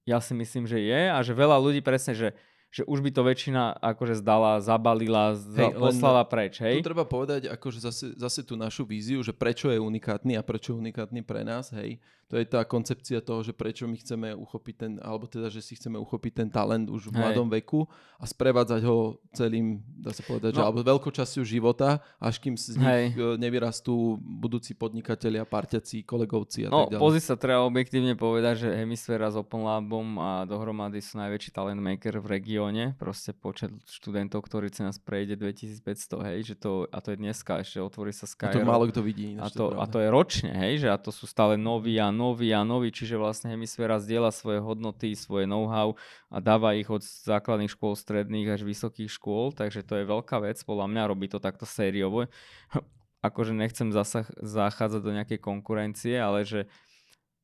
ja 0.08 0.24
si 0.24 0.32
myslím, 0.36 0.68
že 0.68 0.80
je 0.80 1.02
a 1.12 1.20
že 1.20 1.36
veľa 1.36 1.60
ľudí 1.60 1.84
presne, 1.84 2.16
že 2.16 2.32
že 2.68 2.84
už 2.84 3.00
by 3.00 3.10
to 3.16 3.22
väčšina 3.24 3.80
akože 3.80 4.20
zdala, 4.20 4.60
zabalila, 4.60 5.34
hej, 5.34 5.72
poslala 5.80 6.28
preč, 6.28 6.60
hej? 6.60 6.84
Tu 6.84 6.88
treba 6.92 7.08
povedať 7.08 7.48
akože 7.48 7.80
zase, 7.80 8.06
zase 8.20 8.44
tú 8.44 8.60
našu 8.60 8.84
víziu, 8.84 9.24
že 9.24 9.32
prečo 9.32 9.72
je 9.72 9.80
unikátny 9.80 10.36
a 10.36 10.44
prečo 10.44 10.76
je 10.76 10.80
unikátny 10.84 11.24
pre 11.24 11.48
nás, 11.48 11.72
hej? 11.72 11.98
To 12.28 12.36
je 12.36 12.44
tá 12.44 12.60
koncepcia 12.68 13.24
toho, 13.24 13.40
že 13.40 13.56
prečo 13.56 13.88
my 13.88 13.96
chceme 14.04 14.36
uchopiť 14.36 14.76
ten, 14.76 14.92
alebo 15.00 15.32
teda, 15.32 15.48
že 15.48 15.64
si 15.64 15.80
chceme 15.80 15.96
uchopiť 15.96 16.44
ten 16.44 16.50
talent 16.52 16.92
už 16.92 17.08
v 17.08 17.16
hej. 17.16 17.20
mladom 17.24 17.48
veku 17.48 17.88
a 18.20 18.28
sprevádzať 18.28 18.84
ho 18.84 19.16
celým, 19.32 19.80
dá 19.96 20.12
sa 20.12 20.28
povedať, 20.28 20.52
no. 20.52 20.60
že, 20.60 20.64
alebo 20.68 20.84
veľkou 20.84 21.08
časťou 21.08 21.48
života, 21.48 22.04
až 22.20 22.44
kým 22.44 22.60
z 22.60 22.76
nich 22.76 22.84
hej. 22.84 23.06
E, 23.16 23.40
nevyrastú 23.40 24.20
budúci 24.20 24.76
podnikatelia, 24.76 25.48
parťaci, 25.48 26.04
kolegovci 26.04 26.68
a 26.68 26.70
no, 26.70 26.92
tak 26.92 27.00
ďalej. 27.00 27.04
pozri 27.08 27.22
sa, 27.24 27.40
treba 27.40 27.64
objektívne 27.64 28.20
povedať, 28.20 28.68
že 28.68 28.76
Hemisféra 28.76 29.32
s 29.32 29.40
Open 29.40 29.64
Labom 29.64 30.20
a 30.20 30.44
dohromady 30.44 31.00
sú 31.00 31.24
najväčší 31.24 31.56
talent 31.56 31.80
maker 31.80 32.20
v 32.20 32.28
regióne 32.28 32.57
regióne, 32.58 32.98
proste 32.98 33.38
počet 33.38 33.70
študentov, 33.86 34.42
ktorí 34.42 34.74
sa 34.74 34.90
nás 34.90 34.98
prejde 34.98 35.38
2500, 35.38 36.26
hej, 36.26 36.40
že 36.42 36.56
to, 36.58 36.90
a 36.90 36.98
to 37.06 37.14
je 37.14 37.18
dneska, 37.22 37.62
ešte 37.62 37.78
otvorí 37.78 38.10
sa 38.10 38.26
Sky. 38.26 38.50
A 38.50 38.58
to 38.58 38.66
málo 38.66 38.90
kto 38.90 39.06
vidí. 39.06 39.38
A 39.38 39.46
to, 39.54 39.78
a 39.78 39.86
to 39.86 40.02
je 40.02 40.10
ročne, 40.10 40.50
hej, 40.58 40.82
že 40.82 40.90
a 40.90 40.98
to 40.98 41.14
sú 41.14 41.30
stále 41.30 41.54
noví 41.54 42.02
a 42.02 42.10
noví 42.10 42.50
a 42.50 42.66
noví, 42.66 42.90
čiže 42.90 43.14
vlastne 43.14 43.54
hemisféra 43.54 44.02
zdieľa 44.02 44.34
svoje 44.34 44.58
hodnoty, 44.58 45.14
svoje 45.14 45.46
know-how 45.46 45.94
a 46.34 46.42
dáva 46.42 46.74
ich 46.74 46.90
od 46.90 47.06
základných 47.06 47.70
škôl, 47.70 47.94
stredných 47.94 48.58
až 48.58 48.66
vysokých 48.66 49.14
škôl, 49.14 49.54
takže 49.54 49.86
to 49.86 50.02
je 50.02 50.10
veľká 50.10 50.42
vec, 50.42 50.58
podľa 50.66 50.90
mňa 50.90 51.04
robí 51.14 51.30
to 51.30 51.38
takto 51.38 51.70
sériovo. 51.70 52.26
akože 53.18 53.54
nechcem 53.54 53.90
zasah, 53.90 54.30
zachádzať 54.40 55.02
do 55.02 55.12
nejakej 55.14 55.40
konkurencie, 55.42 56.16
ale 56.16 56.46
že 56.46 56.70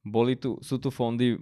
boli 0.03 0.35
tu, 0.35 0.59
sú 0.59 0.83
tu 0.83 0.91
fondy 0.91 1.39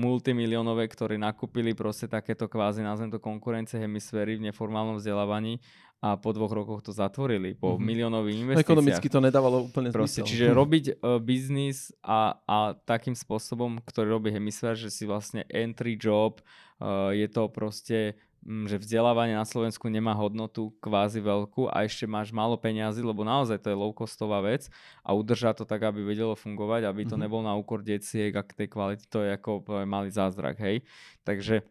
multimiliónové, 0.00 0.88
ktorí 0.88 1.20
nakúpili 1.20 1.76
proste 1.76 2.08
takéto 2.08 2.48
kvázi, 2.48 2.80
nazvem 2.80 3.12
to 3.12 3.20
konkurencie 3.20 3.76
hemisféry 3.76 4.40
v 4.40 4.48
neformálnom 4.48 4.96
vzdelávaní 4.96 5.60
a 6.00 6.16
po 6.16 6.32
dvoch 6.32 6.48
rokoch 6.48 6.80
to 6.80 6.96
zatvorili, 6.96 7.52
po 7.52 7.76
mm-hmm. 7.76 7.84
miliónových 7.84 8.38
investíciách. 8.40 8.72
Ekonomicky 8.72 9.08
to 9.12 9.20
nedávalo 9.20 9.68
úplne 9.68 9.92
proste, 9.92 10.24
zmysel. 10.24 10.32
Čiže 10.32 10.46
robiť 10.48 10.84
uh, 10.96 11.20
biznis 11.20 11.92
a, 12.00 12.40
a 12.48 12.72
takým 12.88 13.12
spôsobom, 13.12 13.84
ktorý 13.84 14.16
robí 14.16 14.32
hemisfér, 14.32 14.80
že 14.80 14.88
si 14.88 15.04
vlastne 15.04 15.44
entry 15.52 16.00
job, 16.00 16.40
uh, 16.80 17.12
je 17.12 17.28
to 17.28 17.52
proste 17.52 18.16
že 18.44 18.80
vzdelávanie 18.80 19.36
na 19.36 19.44
Slovensku 19.44 19.86
nemá 19.92 20.16
hodnotu 20.16 20.72
kvázi 20.80 21.20
veľkú 21.20 21.68
a 21.68 21.84
ešte 21.84 22.08
máš 22.08 22.32
málo 22.32 22.56
peňazí, 22.56 23.04
lebo 23.04 23.20
naozaj 23.20 23.60
to 23.60 23.68
je 23.68 23.76
low 23.76 23.92
costová 23.92 24.40
vec 24.40 24.72
a 25.04 25.12
udržať 25.12 25.62
to 25.62 25.64
tak, 25.68 25.84
aby 25.84 26.00
vedelo 26.00 26.32
fungovať, 26.32 26.88
aby 26.88 27.04
to 27.04 27.14
mm-hmm. 27.14 27.20
nebol 27.20 27.40
na 27.44 27.52
úkor 27.52 27.84
deciek 27.84 28.32
a 28.32 28.42
k 28.42 28.64
tej 28.64 28.68
kvality, 28.72 29.04
to 29.12 29.20
je 29.20 29.36
ako 29.36 29.64
malý 29.84 30.08
zázrak, 30.08 30.56
hej. 30.56 30.82
Takže 31.22 31.62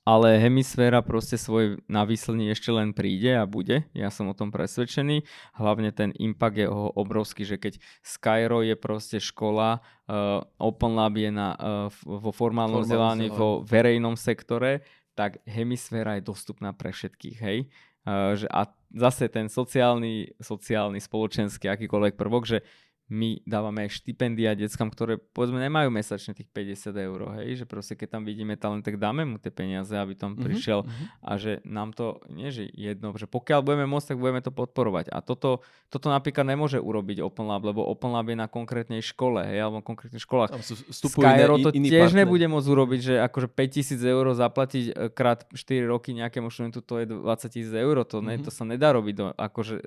ale 0.00 0.40
hemisféra 0.40 1.04
proste 1.04 1.36
svoj 1.36 1.84
na 1.84 2.08
výsledný 2.08 2.50
ešte 2.50 2.72
len 2.72 2.96
príde 2.96 3.36
a 3.36 3.44
bude, 3.44 3.84
ja 3.92 4.08
som 4.08 4.32
o 4.32 4.34
tom 4.34 4.48
presvedčený. 4.48 5.22
Hlavne 5.60 5.92
ten 5.92 6.16
impact 6.16 6.56
je 6.56 6.66
obrovský, 6.72 7.44
že 7.44 7.60
keď 7.60 7.76
Skyro 8.00 8.64
je 8.64 8.74
proste 8.80 9.20
škola, 9.20 9.84
uh, 10.08 10.40
Open 10.56 10.96
Lab 10.96 11.14
je 11.20 11.30
na, 11.30 11.52
uh, 11.54 11.92
vo 12.02 12.32
formálnom 12.32 12.80
vzdelaní 12.80 13.28
vo 13.28 13.60
verejnom 13.60 14.16
sektore, 14.16 14.82
tak 15.14 15.42
hemisféra 15.44 16.18
je 16.18 16.28
dostupná 16.28 16.72
pre 16.72 16.94
všetkých, 16.94 17.38
hej. 17.42 17.58
Uh, 18.08 18.32
že 18.32 18.48
a 18.48 18.64
zase 18.96 19.28
ten 19.28 19.46
sociálny, 19.46 20.34
sociálny, 20.40 20.98
spoločenský, 20.98 21.68
akýkoľvek 21.68 22.14
prvok, 22.16 22.48
že 22.48 22.58
my 23.10 23.42
dávame 23.42 23.90
štipendia 23.90 24.54
deckám, 24.54 24.86
ktoré 24.86 25.18
povedzme 25.18 25.58
nemajú 25.58 25.90
mesačne 25.90 26.30
tých 26.30 26.46
50 26.46 26.94
eur, 26.94 27.20
hej, 27.42 27.58
že 27.58 27.64
proste 27.66 27.98
keď 27.98 28.16
tam 28.16 28.22
vidíme 28.22 28.54
talent, 28.54 28.86
tak 28.86 29.02
dáme 29.02 29.26
mu 29.26 29.42
tie 29.42 29.50
peniaze, 29.50 29.90
aby 29.90 30.14
tam 30.14 30.38
mm-hmm, 30.38 30.46
prišiel 30.46 30.86
mm-hmm. 30.86 31.06
a 31.26 31.32
že 31.34 31.58
nám 31.66 31.90
to, 31.90 32.22
nie 32.30 32.54
že 32.54 32.70
jedno, 32.70 33.10
že 33.18 33.26
pokiaľ 33.26 33.66
budeme 33.66 33.90
môcť, 33.90 34.14
tak 34.14 34.18
budeme 34.22 34.38
to 34.38 34.54
podporovať. 34.54 35.10
A 35.10 35.18
toto, 35.26 35.66
toto 35.90 36.06
napríklad 36.06 36.46
nemôže 36.46 36.78
urobiť 36.78 37.18
Open 37.26 37.50
Lab, 37.50 37.66
lebo 37.66 37.82
Open 37.82 38.14
Lab 38.14 38.30
je 38.30 38.38
na 38.38 38.46
konkrétnej 38.46 39.02
škole, 39.02 39.42
hej, 39.42 39.58
alebo 39.58 39.82
konkrétnych 39.82 40.22
školách. 40.22 40.54
Skyro 40.94 41.58
to 41.58 41.74
iný 41.74 41.90
tiež 41.90 42.14
partner. 42.14 42.22
nebude 42.22 42.46
môcť 42.46 42.68
urobiť, 42.70 43.00
že 43.02 43.14
akože 43.26 43.50
5000 43.50 43.98
eur 44.06 44.24
zaplatiť 44.38 44.84
e, 44.86 44.92
krát 45.10 45.50
4 45.50 45.90
roky 45.90 46.14
nejakému 46.14 46.46
študentu, 46.46 46.78
to 46.86 47.02
je 47.02 47.10
20 47.10 47.74
000 47.74 47.74
eur, 47.74 48.06
to, 48.06 48.22
mm-hmm. 48.22 48.38
ne, 48.38 48.44
to 48.46 48.50
sa 48.54 48.62
nedá 48.62 48.94
robiť, 48.94 49.14
do, 49.18 49.26
akože 49.34 49.82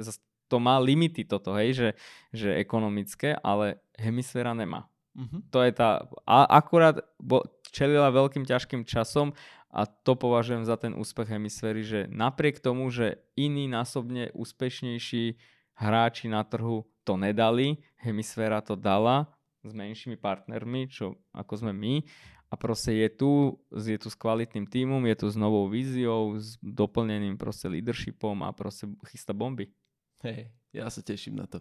to 0.47 0.58
má 0.62 0.79
limity 0.79 1.23
toto, 1.25 1.56
hej, 1.58 1.73
že, 1.73 1.89
že 2.34 2.49
ekonomické, 2.60 3.36
ale 3.39 3.82
hemisféra 3.97 4.53
nemá. 4.53 4.89
Uh-huh. 5.13 5.41
To 5.53 5.62
je 5.62 5.71
tá, 5.71 6.10
a 6.25 6.45
akurát 6.58 7.06
bo, 7.21 7.45
čelila 7.69 8.10
veľkým 8.10 8.45
ťažkým 8.49 8.82
časom 8.86 9.38
a 9.69 9.86
to 9.86 10.17
považujem 10.17 10.65
za 10.65 10.77
ten 10.77 10.93
úspech 10.93 11.29
hemisféry, 11.29 11.82
že 11.86 11.99
napriek 12.10 12.62
tomu, 12.62 12.89
že 12.89 13.21
iní 13.38 13.69
násobne 13.69 14.34
úspešnejší 14.34 15.38
hráči 15.77 16.29
na 16.29 16.41
trhu 16.45 16.86
to 17.06 17.17
nedali, 17.17 17.82
hemisféra 18.01 18.62
to 18.62 18.77
dala 18.77 19.29
s 19.62 19.73
menšími 19.73 20.17
partnermi, 20.17 20.89
čo 20.89 21.17
ako 21.34 21.65
sme 21.65 21.73
my 21.73 21.93
a 22.53 22.58
proste 22.58 22.93
je 22.93 23.10
tu, 23.10 23.32
je 23.73 23.97
tu 23.97 24.13
s 24.13 24.17
kvalitným 24.17 24.69
tímom, 24.69 25.01
je 25.10 25.15
tu 25.17 25.25
s 25.25 25.34
novou 25.34 25.65
víziou, 25.65 26.38
s 26.38 26.62
doplneným 26.62 27.34
proste 27.34 27.65
leadershipom 27.65 28.45
a 28.45 28.53
proste 28.53 28.86
chystá 29.10 29.34
bomby. 29.34 29.73
Hej, 30.23 30.47
ja 30.71 30.88
sa 30.88 31.03
teším 31.03 31.36
na 31.36 31.43
to. 31.51 31.59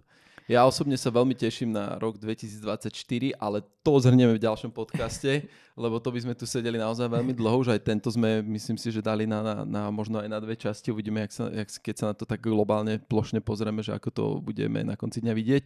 Ja 0.50 0.66
osobne 0.66 0.98
sa 0.98 1.07
veľmi 1.07 1.38
teším 1.38 1.70
na 1.70 1.94
rok 2.02 2.18
2024, 2.18 2.90
ale 3.38 3.62
to 3.87 3.92
zhrnieme 4.02 4.35
v 4.35 4.42
ďalšom 4.42 4.74
podcaste, 4.74 5.46
lebo 5.78 6.02
to 6.02 6.11
by 6.11 6.18
sme 6.18 6.35
tu 6.35 6.50
sedeli 6.50 6.83
naozaj 6.83 7.07
veľmi 7.07 7.31
dlho. 7.31 7.62
Už 7.62 7.70
aj 7.70 7.87
tento 7.87 8.11
sme, 8.11 8.42
myslím 8.42 8.74
si, 8.74 8.90
že 8.90 8.98
dali 8.98 9.22
na, 9.22 9.38
na, 9.38 9.55
na 9.62 9.83
možno 9.94 10.18
aj 10.18 10.26
na 10.26 10.42
dve 10.42 10.59
časti. 10.59 10.90
Uvidíme, 10.90 11.22
jak 11.22 11.33
sa, 11.33 11.44
jak, 11.46 11.68
keď 11.78 11.94
sa 11.94 12.07
na 12.11 12.14
to 12.18 12.26
tak 12.26 12.42
globálne, 12.42 12.98
plošne 12.98 13.38
pozrieme, 13.38 13.87
že 13.87 13.94
ako 13.94 14.09
to 14.11 14.24
budeme 14.42 14.83
na 14.83 14.98
konci 14.98 15.22
dňa 15.22 15.31
vidieť. 15.31 15.62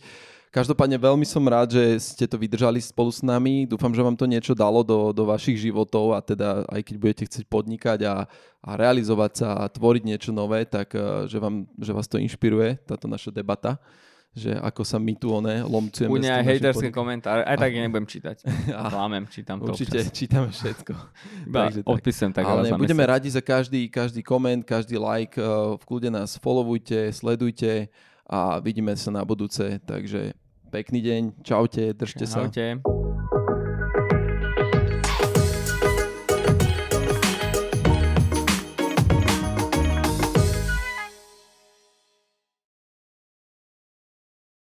Každopádne 0.53 1.01
veľmi 1.01 1.25
som 1.25 1.45
rád, 1.49 1.73
že 1.73 1.85
ste 2.01 2.29
to 2.29 2.37
vydržali 2.37 2.77
spolu 2.81 3.09
s 3.09 3.25
nami. 3.25 3.65
Dúfam, 3.65 3.97
že 3.97 4.05
vám 4.05 4.17
to 4.17 4.29
niečo 4.29 4.53
dalo 4.53 4.85
do, 4.85 5.09
do 5.17 5.25
vašich 5.25 5.57
životov 5.57 6.13
a 6.13 6.21
teda 6.21 6.69
aj 6.69 6.81
keď 6.85 6.97
budete 7.01 7.25
chcieť 7.33 7.45
podnikať 7.49 8.05
a, 8.05 8.29
a 8.61 8.71
realizovať 8.77 9.33
sa 9.41 9.49
a 9.57 9.73
tvoriť 9.73 10.03
niečo 10.05 10.31
nové, 10.37 10.69
tak 10.69 10.93
eh, 10.93 11.25
že, 11.33 11.41
vám, 11.41 11.65
že 11.81 11.97
vás 11.97 12.05
to 12.09 12.21
inšpiruje, 12.21 12.77
táto 12.85 13.09
naša 13.09 13.33
debata 13.33 13.81
že 14.37 14.53
ako 14.53 14.85
sa 14.85 15.01
my 15.01 15.17
tu 15.17 15.33
one 15.33 15.65
lomcujeme. 15.65 16.13
Bude 16.13 16.29
aj 16.29 16.45
hejterské 16.45 16.93
komentáre, 16.93 17.41
aj 17.49 17.57
tak 17.57 17.73
ja 17.73 17.81
nebudem 17.81 18.05
čítať. 18.05 18.37
Klamem, 18.93 19.25
čítam 19.33 19.65
to 19.65 19.73
Určite 19.73 20.05
občas. 20.05 20.13
čítame 20.13 20.49
všetko. 20.53 20.93
Takže 21.57 21.81
odpisujem 21.89 22.31
tak. 22.37 22.45
Ale 22.45 22.69
budeme 22.77 23.01
radi 23.09 23.33
za 23.33 23.41
každý, 23.41 23.89
každý 23.89 24.21
koment, 24.21 24.61
každý 24.61 25.01
like. 25.01 25.41
Eh, 25.41 25.49
v 25.81 25.83
kľude 25.89 26.13
nás 26.13 26.37
followujte, 26.37 27.09
sledujte 27.17 27.89
a 28.29 28.61
vidíme 28.61 28.93
sa 29.01 29.09
na 29.09 29.25
budúce. 29.25 29.81
Takže 29.89 30.37
pekný 30.69 31.01
deň, 31.01 31.23
čaute, 31.41 31.97
držte 31.97 32.29
Čaute. 32.29 32.85
sa. 32.85 33.06